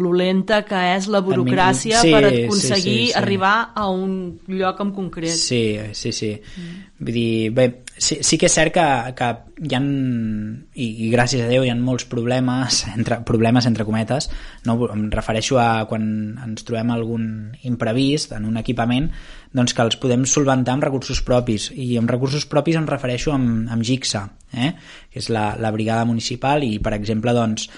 [0.00, 3.18] lo lenta que és la burocràcia sí, per aconseguir sí, sí, sí.
[3.18, 5.30] arribar a un lloc en concret.
[5.30, 6.40] Sí, sí, sí.
[6.56, 6.84] Mm.
[7.04, 8.86] Vull dir, bé, sí, sí que és cert que,
[9.18, 9.30] que
[9.64, 14.30] hi ha, i, i gràcies a Déu, hi ha molts problemes, entre, problemes entre cometes,
[14.64, 14.78] no?
[14.92, 16.04] em refereixo a quan
[16.44, 17.26] ens trobem algun
[17.62, 19.10] imprevist en un equipament,
[19.54, 23.68] doncs que els podem solventar amb recursos propis i amb recursos propis em refereixo amb,
[23.70, 24.72] amb GICSA eh?
[25.10, 27.68] que és la, la brigada municipal i per exemple doncs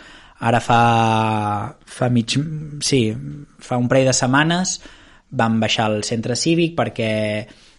[0.47, 0.81] ara fa,
[1.85, 2.37] fa mig,
[2.85, 3.01] sí,
[3.59, 4.79] fa un parell de setmanes
[5.37, 7.13] vam baixar al centre cívic perquè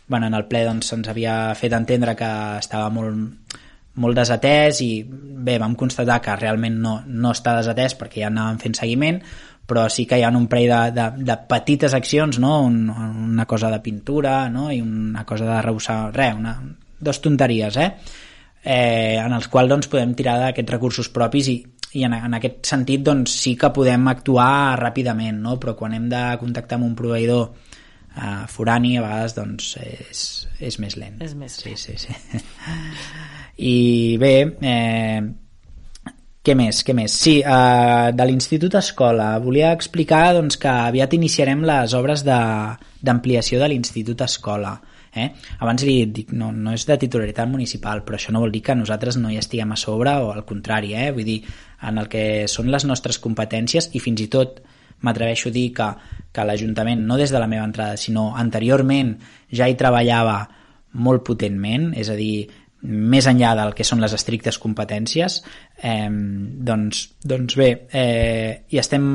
[0.07, 2.29] bueno, en el ple doncs, se'ns havia fet entendre que
[2.61, 3.57] estava molt,
[3.99, 8.61] molt desatès i bé, vam constatar que realment no, no està desatès perquè ja anàvem
[8.61, 9.19] fent seguiment
[9.67, 12.61] però sí que hi ha un parell de, de, de petites accions, no?
[12.65, 14.71] Un, una cosa de pintura no?
[14.71, 16.55] i una cosa de rehusar, res, una,
[16.99, 17.89] dos tonteries, eh?
[18.63, 21.57] eh en els quals doncs, podem tirar d'aquests recursos propis i,
[21.99, 25.57] i en, en aquest sentit doncs, sí que podem actuar ràpidament, no?
[25.59, 27.49] però quan hem de contactar amb un proveïdor
[28.15, 30.21] eh, forani a vegades doncs, és,
[30.63, 31.19] és més lent.
[31.23, 31.75] És més lent.
[31.83, 32.41] Sí, sí, sí.
[33.67, 35.21] I bé, eh,
[36.47, 36.79] què més?
[36.87, 37.11] Què més?
[37.11, 39.33] Sí, eh, de l'Institut Escola.
[39.43, 44.77] Volia explicar doncs, que aviat iniciarem les obres d'ampliació de, de l'Institut Escola.
[45.17, 45.27] Eh?
[45.59, 48.75] Abans li dic, no, no és de titularitat municipal, però això no vol dir que
[48.77, 51.09] nosaltres no hi estiguem a sobre o al contrari, eh?
[51.11, 51.41] vull dir,
[51.89, 54.61] en el que són les nostres competències i fins i tot
[55.03, 55.89] m'atreveixo a dir que,
[56.31, 59.17] que l'Ajuntament, no des de la meva entrada, sinó anteriorment
[59.51, 60.39] ja hi treballava
[60.93, 62.47] molt potentment, és a dir,
[62.81, 65.39] més enllà del que són les estrictes competències
[65.81, 69.07] eh, doncs, doncs bé eh, hi estem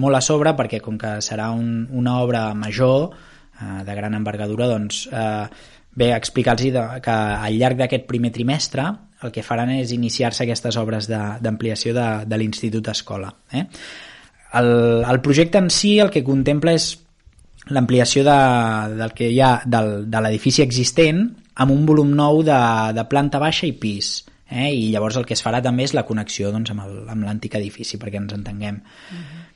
[0.00, 4.70] molt a sobre perquè com que serà un, una obra major eh, de gran envergadura
[4.70, 5.44] doncs eh,
[6.00, 8.88] bé explicar-los que al llarg d'aquest primer trimestre
[9.20, 13.66] el que faran és iniciar-se aquestes obres d'ampliació de, de, de l'Institut Escola eh?
[14.56, 14.72] el,
[15.04, 16.94] el projecte en si el que contempla és
[17.70, 18.38] l'ampliació de,
[18.96, 22.60] del que hi ha del, de l'edifici existent amb un volum nou de,
[22.96, 24.20] de planta baixa i pis.
[24.50, 24.70] Eh?
[24.70, 28.18] I llavors el que es farà també és la connexió doncs, amb l'antic edifici, perquè
[28.22, 28.80] ens entenguem.
[28.80, 29.20] Uh mhm.
[29.20, 29.46] -huh.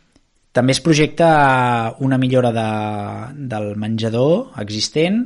[0.55, 5.25] També es projecta una millora de, del menjador existent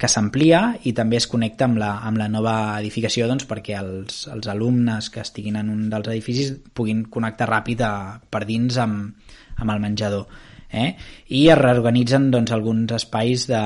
[0.00, 4.24] que s'amplia i també es connecta amb la, amb la nova edificació doncs, perquè els,
[4.32, 7.92] els alumnes que estiguin en un dels edificis puguin connectar ràpid a,
[8.30, 9.12] per dins amb,
[9.56, 10.26] amb el menjador.
[10.72, 10.96] Eh?
[11.28, 13.62] I es reorganitzen doncs, alguns espais de,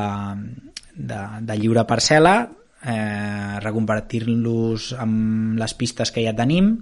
[0.99, 2.35] de, de lliure parcel·la,
[2.83, 6.75] eh, reconvertir-los amb les pistes que ja tenim,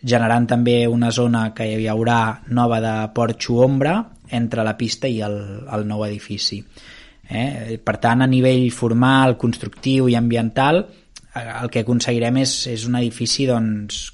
[0.00, 3.98] generant també una zona que hi haurà nova de porxo ombra
[4.30, 5.36] entre la pista i el,
[5.68, 6.62] el nou edifici.
[7.30, 7.76] Eh?
[7.84, 10.84] Per tant, a nivell formal, constructiu i ambiental,
[11.34, 14.06] eh, el que aconseguirem és, és un edifici doncs,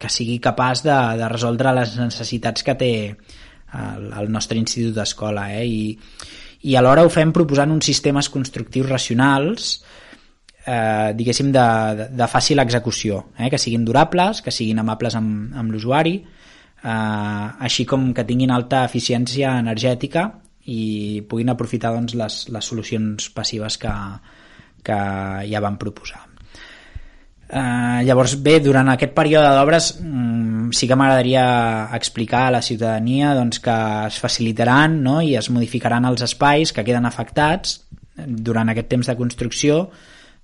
[0.00, 5.50] que sigui capaç de, de resoldre les necessitats que té el, el nostre institut d'escola
[5.52, 5.66] eh?
[5.68, 5.82] I,
[6.62, 9.70] i alhora ho fem proposant uns sistemes constructius racionals
[10.66, 11.66] eh, diguéssim de,
[12.10, 13.48] de, fàcil execució eh?
[13.50, 18.84] que siguin durables, que siguin amables amb, amb l'usuari eh, així com que tinguin alta
[18.88, 20.28] eficiència energètica
[20.70, 23.94] i puguin aprofitar doncs, les, les solucions passives que,
[24.84, 24.98] que
[25.48, 26.29] ja van proposar
[27.50, 31.44] Eh, llavors, bé, durant aquest període d'obres mm, sí que m'agradaria
[31.96, 33.74] explicar a la ciutadania doncs, que
[34.06, 35.16] es facilitaran no?
[35.18, 37.80] i es modificaran els espais que queden afectats
[38.14, 39.80] durant aquest temps de construcció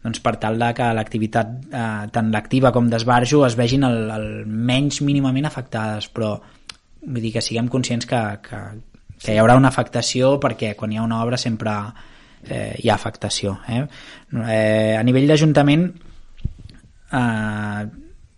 [0.03, 4.27] doncs, per tal de que l'activitat eh, tant l'activa com d'esbarjo es vegin el, el
[4.47, 6.33] menys mínimament afectades però
[7.07, 8.65] vull dir que siguem conscients que, que,
[9.23, 11.77] que hi haurà una afectació perquè quan hi ha una obra sempre
[12.49, 13.85] eh, hi ha afectació eh?
[14.43, 15.87] Eh, a nivell d'Ajuntament
[17.13, 17.87] eh,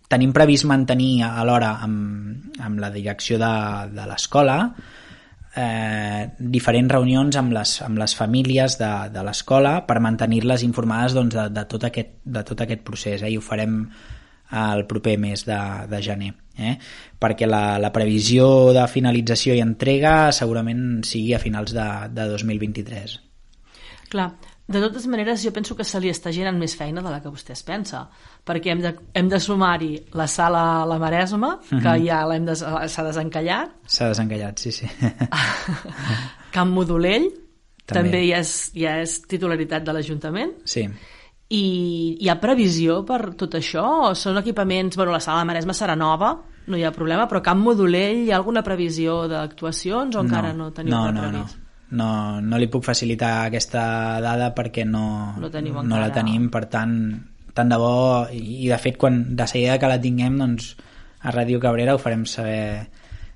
[0.09, 3.53] tenim previst mantenir alhora amb, amb la direcció de,
[3.93, 4.57] de l'escola
[5.55, 11.35] eh, diferents reunions amb les, amb les famílies de, de l'escola per mantenir-les informades doncs,
[11.35, 13.31] de, de, tot aquest, de tot aquest procés eh?
[13.31, 13.83] i ho farem
[14.49, 15.59] el proper mes de,
[15.89, 16.75] de gener eh?
[17.21, 23.19] perquè la, la previsió de finalització i entrega segurament sigui a finals de, de 2023
[24.09, 24.31] Clar,
[24.69, 27.31] de totes maneres, jo penso que se li està girant més feina de la que
[27.33, 28.03] vostè es pensa,
[28.45, 31.85] perquè hem de, hem de sumar-hi la sala a la Maresma, que uh mhm.
[31.85, 32.05] -huh.
[32.05, 33.71] ja l'hem des, s'ha desencallat.
[33.85, 34.87] S'ha desencallat, sí, sí.
[36.55, 37.31] Camp Modolell,
[37.85, 40.53] també, també ja, és, ja és titularitat de l'Ajuntament.
[40.65, 40.87] Sí.
[41.49, 44.09] I hi ha previsió per tot això?
[44.09, 44.95] O són equipaments...
[44.95, 48.31] Bueno, la sala de Maresma serà nova, no hi ha problema, però Camp Modolell hi
[48.31, 51.57] ha alguna previsió d'actuacions o encara no, no teniu no, no, previst?
[51.57, 53.81] No, no, no li puc facilitar aquesta
[54.21, 56.95] dada perquè no, no, no la tenim, per tant
[57.53, 60.71] tant de bo i, i de fet quan de seguida que la tinguem doncs
[61.19, 62.87] a Ràdio Cabrera ho farem saber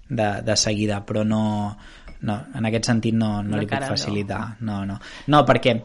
[0.08, 1.44] de, de seguida però no,
[2.22, 4.84] no en aquest sentit no, no li puc facilitar no.
[4.86, 5.00] no, no.
[5.28, 5.78] no perquè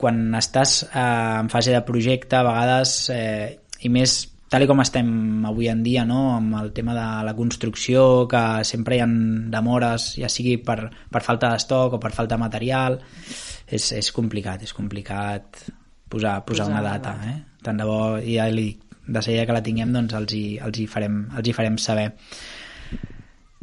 [0.00, 5.10] quan estàs eh, en fase de projecte a vegades eh, i més tal com estem
[5.46, 6.34] avui en dia no?
[6.34, 9.08] amb el tema de la construcció que sempre hi ha
[9.54, 12.98] demores ja sigui per, per falta d'estoc o per falta de material
[13.70, 15.62] és, és complicat, és complicat
[16.10, 17.36] posar, posar, posar una data eh?
[17.62, 20.78] tant de bo, ja li dic de seguida que la tinguem doncs els hi, els
[20.78, 22.10] hi, farem, els hi farem saber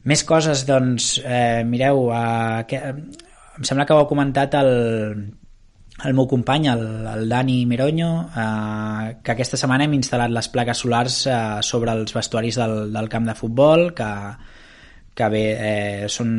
[0.07, 2.81] més coses doncs eh, mireu eh, que,
[3.57, 4.71] em sembla que ho ha comentat el,
[6.05, 10.83] el meu company, el, el Dani Meroño, eh, que aquesta setmana hem instal·lat les plaques
[10.83, 14.09] solars eh, sobre els vestuaris del, del camp de futbol, que,
[15.17, 16.31] que bé, eh, són,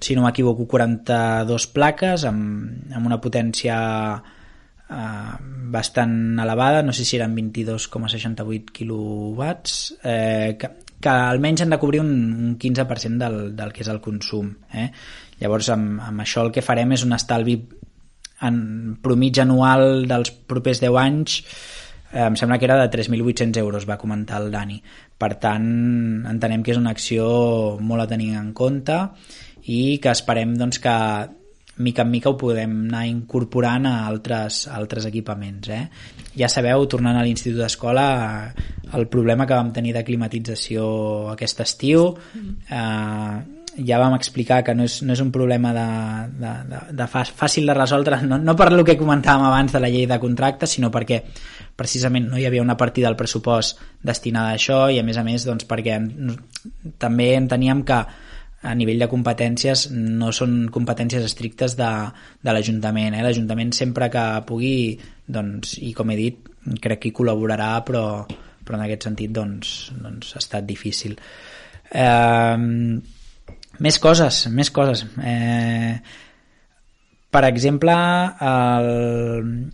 [0.00, 3.76] si no m'equivoco, 42 plaques amb, amb una potència
[4.16, 5.36] eh,
[5.72, 12.04] bastant elevada, no sé si eren 22,68 quilowatts, eh, que, que almenys han de cobrir
[12.04, 14.52] un, un 15% del, del que és el consum.
[14.76, 14.90] Eh?
[15.40, 17.56] Llavors, amb, amb això el que farem és un estalvi
[18.44, 18.58] en
[19.02, 21.40] promig anual dels propers 10 anys
[22.12, 24.80] eh, em sembla que era de 3.800 euros, va comentar el Dani.
[25.16, 25.66] Per tant,
[26.28, 27.26] entenem que és una acció
[27.80, 28.98] molt a tenir en compte
[29.72, 30.96] i que esperem doncs, que
[31.76, 35.68] mica en mica ho podem anar incorporant a altres, a altres equipaments.
[35.68, 35.82] Eh?
[36.38, 38.06] Ja sabeu, tornant a l'institut d'escola,
[38.96, 40.86] el problema que vam tenir de climatització
[41.34, 42.08] aquest estiu,
[42.70, 45.86] eh, ja vam explicar que no és, no és un problema de,
[46.40, 49.90] de, de, de fàcil de resoldre, no, no per el que comentàvem abans de la
[49.92, 51.22] llei de contractes, sinó perquè
[51.76, 55.24] precisament no hi havia una partida del pressupost destinada a això i a més a
[55.26, 55.98] més doncs, perquè
[57.02, 58.00] també enteníem que
[58.66, 61.90] a nivell de competències no són competències estrictes de,
[62.42, 63.14] de l'Ajuntament.
[63.14, 63.22] Eh?
[63.22, 64.96] L'Ajuntament sempre que pugui,
[65.28, 66.40] doncs, i com he dit,
[66.82, 68.24] crec que hi col·laborarà, però,
[68.64, 71.14] però en aquest sentit doncs, doncs ha estat difícil.
[71.92, 72.56] Eh,
[73.82, 75.04] més coses, més coses.
[75.22, 75.96] Eh,
[77.30, 77.96] per exemple,
[78.40, 79.66] el...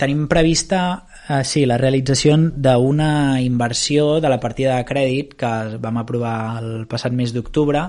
[0.00, 0.80] tenim prevista
[1.28, 6.86] eh, sí, la realització d'una inversió de la partida de crèdit que vam aprovar el
[6.90, 7.86] passat mes d'octubre,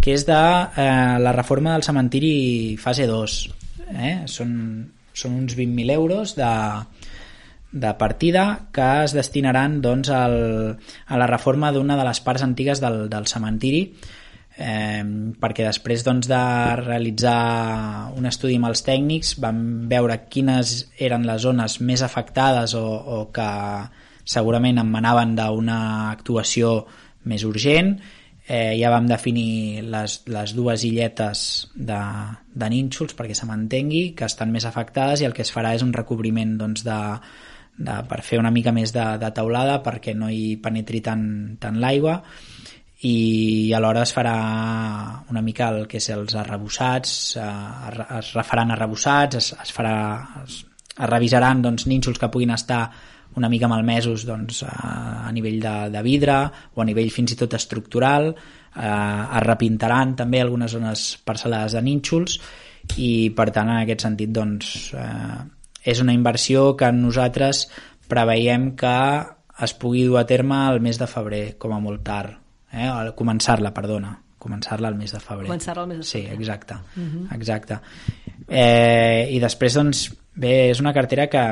[0.00, 3.38] que és de eh, la reforma del cementiri fase 2.
[3.88, 4.14] Eh?
[4.28, 4.52] Són,
[5.16, 6.52] són uns 20.000 euros de,
[7.72, 10.38] de partida que es destinaran doncs, al,
[11.06, 13.82] a la reforma d'una de les parts antigues del, del cementiri
[14.58, 15.04] eh,
[15.40, 16.42] perquè després doncs, de
[16.82, 22.84] realitzar un estudi amb els tècnics vam veure quines eren les zones més afectades o,
[22.84, 23.48] o que
[24.28, 25.80] segurament emanaven d'una
[26.10, 26.82] actuació
[27.28, 27.94] més urgent.
[28.48, 31.40] Eh, ja vam definir les, les dues illetes
[31.76, 32.00] de,
[32.56, 35.84] de nínxols perquè se mantengui que estan més afectades i el que es farà és
[35.84, 36.96] un recobriment doncs, de,
[37.76, 41.26] de, per fer una mica més de, de teulada perquè no hi penetri tant,
[41.60, 42.22] tant l'aigua
[43.06, 44.34] i alhora es farà
[45.30, 49.94] una mica el que és els arrebossats, eh, es refaran arrebossats, es, es, farà,
[50.42, 50.64] es,
[50.96, 52.88] es revisaran doncs, nínxols que puguin estar
[53.38, 56.40] una mica malmesos doncs, a, a nivell de, de vidre
[56.74, 61.84] o a nivell fins i tot estructural, eh, es repintaran també algunes zones parcel·lades de
[61.86, 62.40] nínxols
[62.98, 65.38] i per tant en aquest sentit doncs, eh,
[65.86, 67.68] és una inversió que nosaltres
[68.10, 68.98] preveiem que
[69.62, 72.88] es pugui dur a terme el mes de febrer com a molt tard eh?
[73.16, 77.00] començar-la, perdona començar-la al mes de febrer començar-la al mes de febrer sí, exacte, uh
[77.00, 77.26] mhm.
[77.26, 77.36] -huh.
[77.36, 77.80] exacte.
[78.48, 81.44] Eh, i després doncs bé, és una cartera que,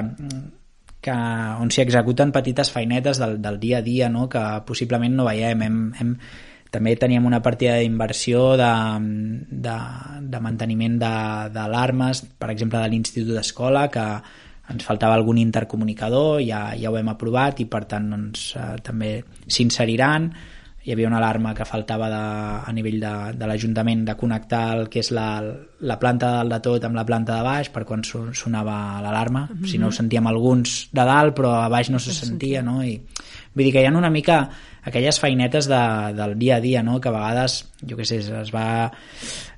[1.01, 1.13] que
[1.61, 4.29] on s'hi executen petites feinetes del, del dia a dia no?
[4.29, 6.17] que possiblement no veiem hem, hem,
[6.71, 8.73] també teníem una partida d'inversió de,
[9.51, 9.77] de,
[10.21, 14.07] de manteniment d'alarmes, per exemple de l'Institut d'Escola, que
[14.73, 19.23] ens faltava algun intercomunicador, ja, ja ho hem aprovat i per tant doncs, eh, també
[19.47, 20.33] s'inseriran
[20.87, 22.19] hi havia una alarma que faltava de,
[22.71, 25.41] a nivell de, de l'Ajuntament de connectar el que és la,
[25.83, 29.49] la planta de dalt de tot amb la planta de baix per quan sonava l'alarma.
[29.49, 29.67] Mm -hmm.
[29.67, 32.85] Si no ho sentíem alguns de dalt, però a baix no se sentia, no?
[32.85, 33.03] I,
[33.55, 34.49] vull dir que hi ha una mica
[34.85, 37.01] aquelles feinetes de, del dia a dia, no?
[37.01, 38.91] Que a vegades, jo què sé, es va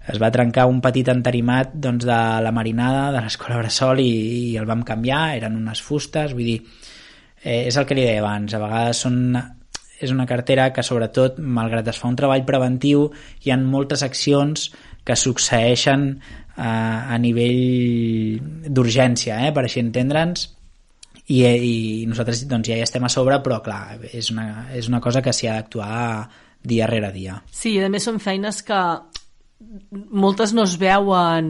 [0.09, 4.57] es va trencar un petit entarimat doncs, de la marinada de l'escola Bressol i, i
[4.57, 6.62] el vam canviar, eren unes fustes, vull dir,
[7.43, 9.58] eh, és el que li deia abans, a vegades són
[10.01, 13.09] és una cartera que sobretot, malgrat es fa un treball preventiu,
[13.45, 14.69] hi han moltes accions
[15.05, 20.49] que succeeixen eh, a nivell d'urgència, eh, per així entendre'ns,
[21.29, 25.01] i, i nosaltres doncs, ja hi estem a sobre, però clar, és una, és una
[25.05, 26.29] cosa que s'hi ha d'actuar
[26.69, 27.39] dia rere dia.
[27.53, 28.81] Sí, a més són feines que
[29.59, 31.47] moltes no es veuen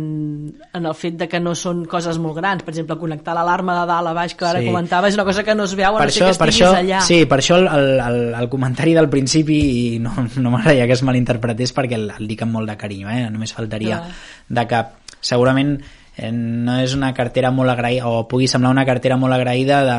[0.72, 2.64] en el fet de que no són coses molt grans.
[2.64, 4.70] Per exemple, connectar l'alarma de dalt a baix, que ara sí.
[4.70, 7.02] comentava, és una cosa que no es veu, no això, que això, allà.
[7.04, 7.68] Sí, per això el,
[8.00, 12.30] el, el comentari del principi, i no, no m'agradaria que es malinterpretés perquè el, el
[12.30, 13.28] dic amb molt de carinyo, eh?
[13.34, 14.18] només faltaria Clar.
[14.56, 14.82] de que
[15.20, 15.76] segurament
[16.16, 19.98] eh, no és una cartera molt agraïda, o pugui semblar una cartera molt agraïda de,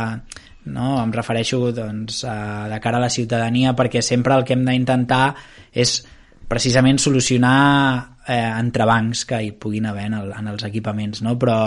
[0.74, 0.95] no?
[1.03, 5.36] em refereixo doncs, a, de cara a la ciutadania perquè sempre el que hem d'intentar
[5.70, 5.99] és
[6.50, 11.38] precisament solucionar eh, entrebancs que hi puguin haver en, el, en els equipaments, no?
[11.39, 11.60] però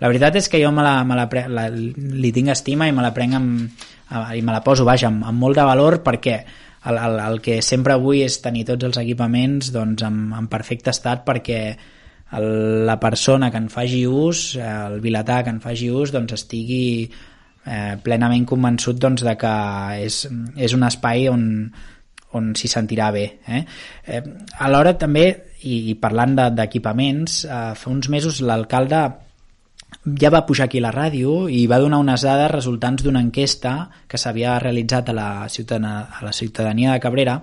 [0.00, 3.04] la veritat és que jo me la, me la, la, li tinc estima i me
[3.04, 3.86] la prenc amb,
[4.34, 7.60] i me la poso, vaja, amb, amb molt de valor perquè el, el, el que
[7.62, 11.60] sempre vull és tenir tots els equipaments doncs, en, en perfecte estat perquè
[12.38, 12.50] el,
[12.88, 17.96] la persona que en faci ús, el vilatà que en faci ús, doncs estigui eh,
[18.02, 19.54] plenament convençut doncs, de que
[20.06, 20.22] és,
[20.56, 21.44] és un espai on,
[22.38, 23.24] on s'hi sentirà bé.
[23.46, 23.64] Eh?
[24.06, 24.22] Eh,
[24.66, 25.26] alhora també,
[25.62, 29.08] i, i parlant d'equipaments, de, eh, fa uns mesos l'alcalde
[30.20, 33.74] ja va pujar aquí la ràdio i va donar unes dades resultants d'una enquesta
[34.08, 37.40] que s'havia realitzat a la, ciutadania, a la ciutadania de Cabrera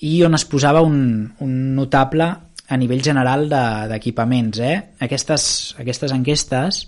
[0.00, 2.26] i on es posava un, un notable
[2.70, 3.48] a nivell general
[3.90, 4.58] d'equipaments.
[4.58, 4.82] De, eh?
[5.06, 5.44] aquestes,
[5.78, 6.84] aquestes enquestes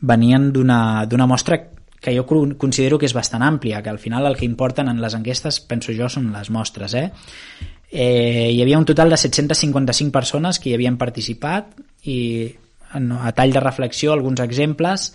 [0.00, 1.60] venien d'una mostra
[2.00, 5.14] que jo considero que és bastant àmplia, que al final el que importen en les
[5.14, 6.94] enquestes, penso jo, són les mostres.
[6.96, 7.10] Eh?
[7.90, 11.76] Eh, hi havia un total de 755 persones que hi havien participat
[12.08, 12.18] i
[12.90, 15.12] a tall de reflexió alguns exemples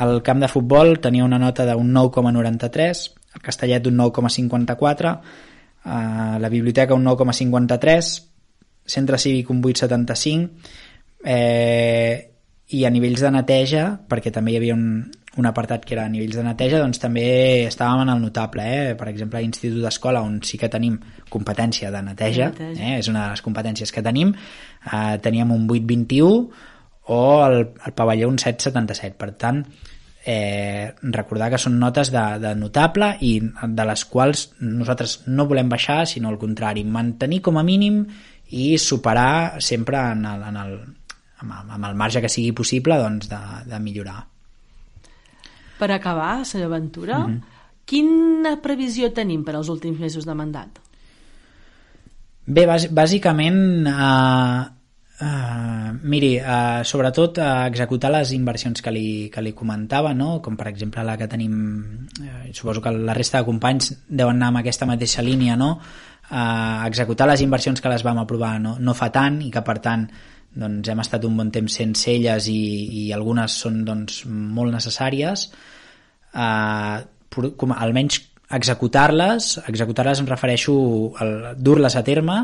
[0.00, 3.04] el camp de futbol tenia una nota d'un 9,93
[3.36, 8.12] el castellet d'un 9,54 eh, la biblioteca un 9,53
[8.84, 10.50] centre cívic un 8,75
[11.24, 12.30] eh,
[12.68, 15.04] i a nivells de neteja perquè també hi havia un,
[15.36, 17.24] un apartat que era a nivells de neteja, doncs també
[17.66, 18.92] estàvem en el notable, eh?
[18.98, 20.98] per exemple a l'Institut d'Escola on sí que tenim
[21.32, 22.76] competència de neteja, neteja.
[22.78, 23.00] Eh?
[23.00, 26.70] és una de les competències que tenim, eh, teníem un 821
[27.14, 29.64] o el, el pavelló un 777, per tant
[30.24, 35.68] eh, recordar que són notes de, de notable i de les quals nosaltres no volem
[35.68, 38.04] baixar, sinó al contrari, mantenir com a mínim
[38.54, 40.78] i superar sempre en el, en el,
[41.42, 44.22] amb, amb el marge que sigui possible doncs, de, de millorar.
[45.78, 47.40] Per acabar, senyor Ventura, mm -hmm.
[47.84, 50.80] quina previsió tenim per als últims mesos de mandat?
[52.46, 54.64] Bé, bàsicament, uh,
[55.20, 60.42] uh, miri, uh, sobretot uh, executar les inversions que li, que li comentava, no?
[60.42, 64.48] com per exemple la que tenim, uh, suposo que la resta de companys deuen anar
[64.48, 65.78] amb aquesta mateixa línia, no?
[66.30, 69.78] uh, executar les inversions que les vam aprovar no, no fa tant i que per
[69.84, 70.06] tant
[70.54, 72.60] doncs hem estat un bon temps sense elles i,
[73.00, 75.48] i algunes són doncs, molt necessàries
[76.34, 76.98] eh,
[77.34, 78.20] com, almenys
[78.54, 80.74] executar-les executar-les em refereixo
[81.18, 82.38] a dur-les a terme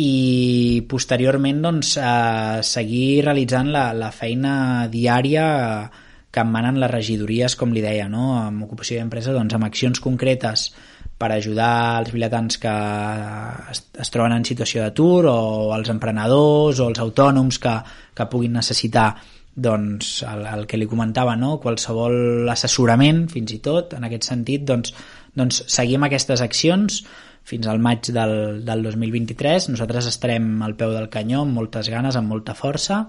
[0.00, 4.54] i posteriorment doncs, eh, seguir realitzant la, la feina
[4.90, 5.44] diària
[6.34, 8.32] que em manen les regidories, com li deia, no?
[8.40, 10.72] amb ocupació d'empresa, doncs, amb accions concretes
[11.18, 12.72] per ajudar els biletans que
[13.70, 15.38] es, es troben en situació d'atur o
[15.76, 17.76] els emprenedors o els autònoms que,
[18.14, 19.12] que puguin necessitar
[19.54, 21.58] doncs, el, el que li comentava, no?
[21.62, 24.94] qualsevol assessorament, fins i tot, en aquest sentit, doncs,
[25.38, 27.04] doncs seguim aquestes accions
[27.44, 29.68] fins al maig del, del 2023.
[29.70, 33.04] Nosaltres estarem al peu del canyó amb moltes ganes, amb molta força,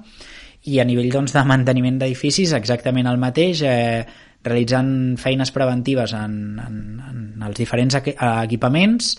[0.69, 4.05] i a nivell doncs, de manteniment d'edificis exactament el mateix, eh,
[4.45, 6.79] realitzant feines preventives en, en,
[7.09, 9.15] en els diferents equipaments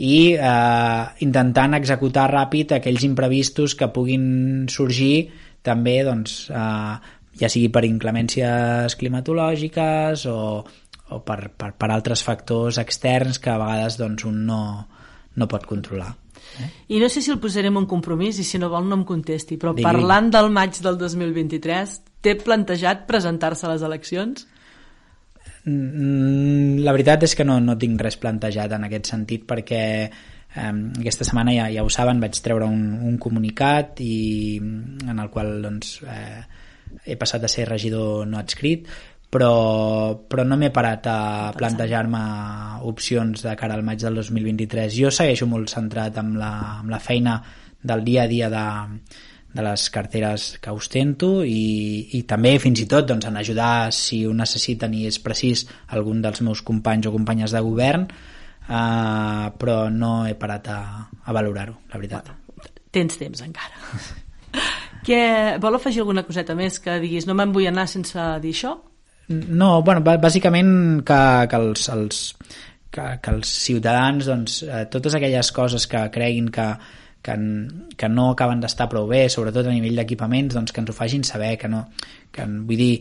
[0.00, 5.30] i eh, intentant executar ràpid aquells imprevistos que puguin sorgir
[5.66, 12.80] també doncs, eh, ja sigui per inclemències climatològiques o, o per, per, per altres factors
[12.80, 14.62] externs que a vegades doncs, un no,
[15.36, 16.14] no pot controlar.
[16.60, 16.68] Eh?
[16.96, 19.58] I no sé si el posarem en compromís i si no vol no em contesti,
[19.60, 19.86] però Digui.
[19.86, 24.46] parlant del maig del 2023, té plantejat presentar-se a les eleccions?
[25.64, 30.72] Mm, la veritat és que no, no tinc res plantejat en aquest sentit perquè eh,
[31.02, 35.58] aquesta setmana ja, ja ho saben vaig treure un, un comunicat i, en el qual
[35.66, 36.40] doncs, eh,
[37.04, 38.88] he passat a ser regidor no adscrit
[39.30, 41.18] però, però no m'he parat a
[41.54, 42.22] plantejar-me
[42.88, 47.04] opcions de cara al maig del 2023 jo segueixo molt centrat amb la, amb la
[47.04, 47.36] feina
[47.80, 48.64] del dia a dia de,
[49.54, 54.22] de les carteres que ostento i, i també fins i tot doncs, en ajudar si
[54.26, 55.64] ho necessiten i és precís
[55.96, 58.06] algun dels meus companys o companyes de govern
[58.70, 60.80] uh, però no he parat a,
[61.24, 62.30] a valorar-ho, la veritat.
[62.94, 63.98] Tens temps encara.
[65.06, 65.20] que,
[65.62, 68.76] vol afegir alguna coseta més que diguis no me'n vull anar sense dir això?
[69.30, 71.20] No, bueno, bàsicament que,
[71.50, 72.22] que els, els,
[72.90, 76.66] que, que els ciutadans doncs, eh, totes aquelles coses que creguin que,
[77.22, 77.36] que,
[77.96, 81.24] que no acaben d'estar prou bé, sobretot a nivell d'equipaments, doncs que ens ho facin
[81.26, 81.84] saber, que no...
[82.32, 82.94] Que, vull dir,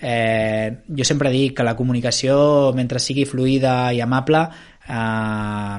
[0.00, 4.42] eh, jo sempre dic que la comunicació, mentre sigui fluida i amable,
[4.88, 5.78] eh,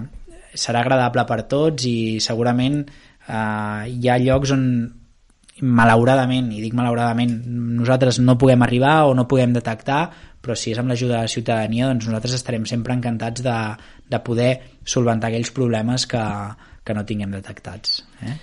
[0.53, 4.65] serà agradable per tots i segurament eh, hi ha llocs on
[5.61, 7.35] malauradament, i dic malauradament,
[7.77, 10.07] nosaltres no puguem arribar o no puguem detectar,
[10.41, 13.57] però si és amb l'ajuda de la ciutadania, doncs nosaltres estarem sempre encantats de,
[14.09, 16.23] de poder solventar aquells problemes que,
[16.83, 18.01] que no tinguem detectats.
[18.21, 18.37] Eh?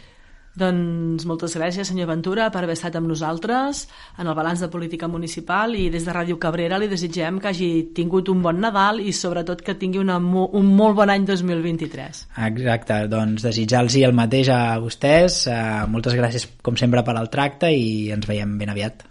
[0.58, 3.84] Doncs moltes gràcies, senyor Ventura, per haver estat amb nosaltres
[4.18, 7.70] en el balanç de política municipal i des de Ràdio Cabrera li desitgem que hagi
[7.94, 12.24] tingut un bon Nadal i sobretot que tingui una, un molt bon any 2023.
[12.48, 15.44] Exacte, doncs desitjar-los el mateix a vostès.
[15.46, 19.06] Uh, moltes gràcies, com sempre, per al tracte i ens veiem ben aviat.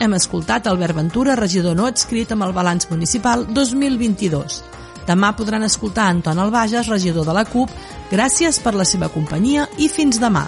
[0.00, 4.62] Hem escoltat Albert Ventura, regidor no adscrit amb el balanç municipal 2022.
[5.04, 7.74] Demà podran escoltar Anton Albages, regidor de la CUP.
[8.08, 10.46] Gràcies per la seva companyia i fins demà.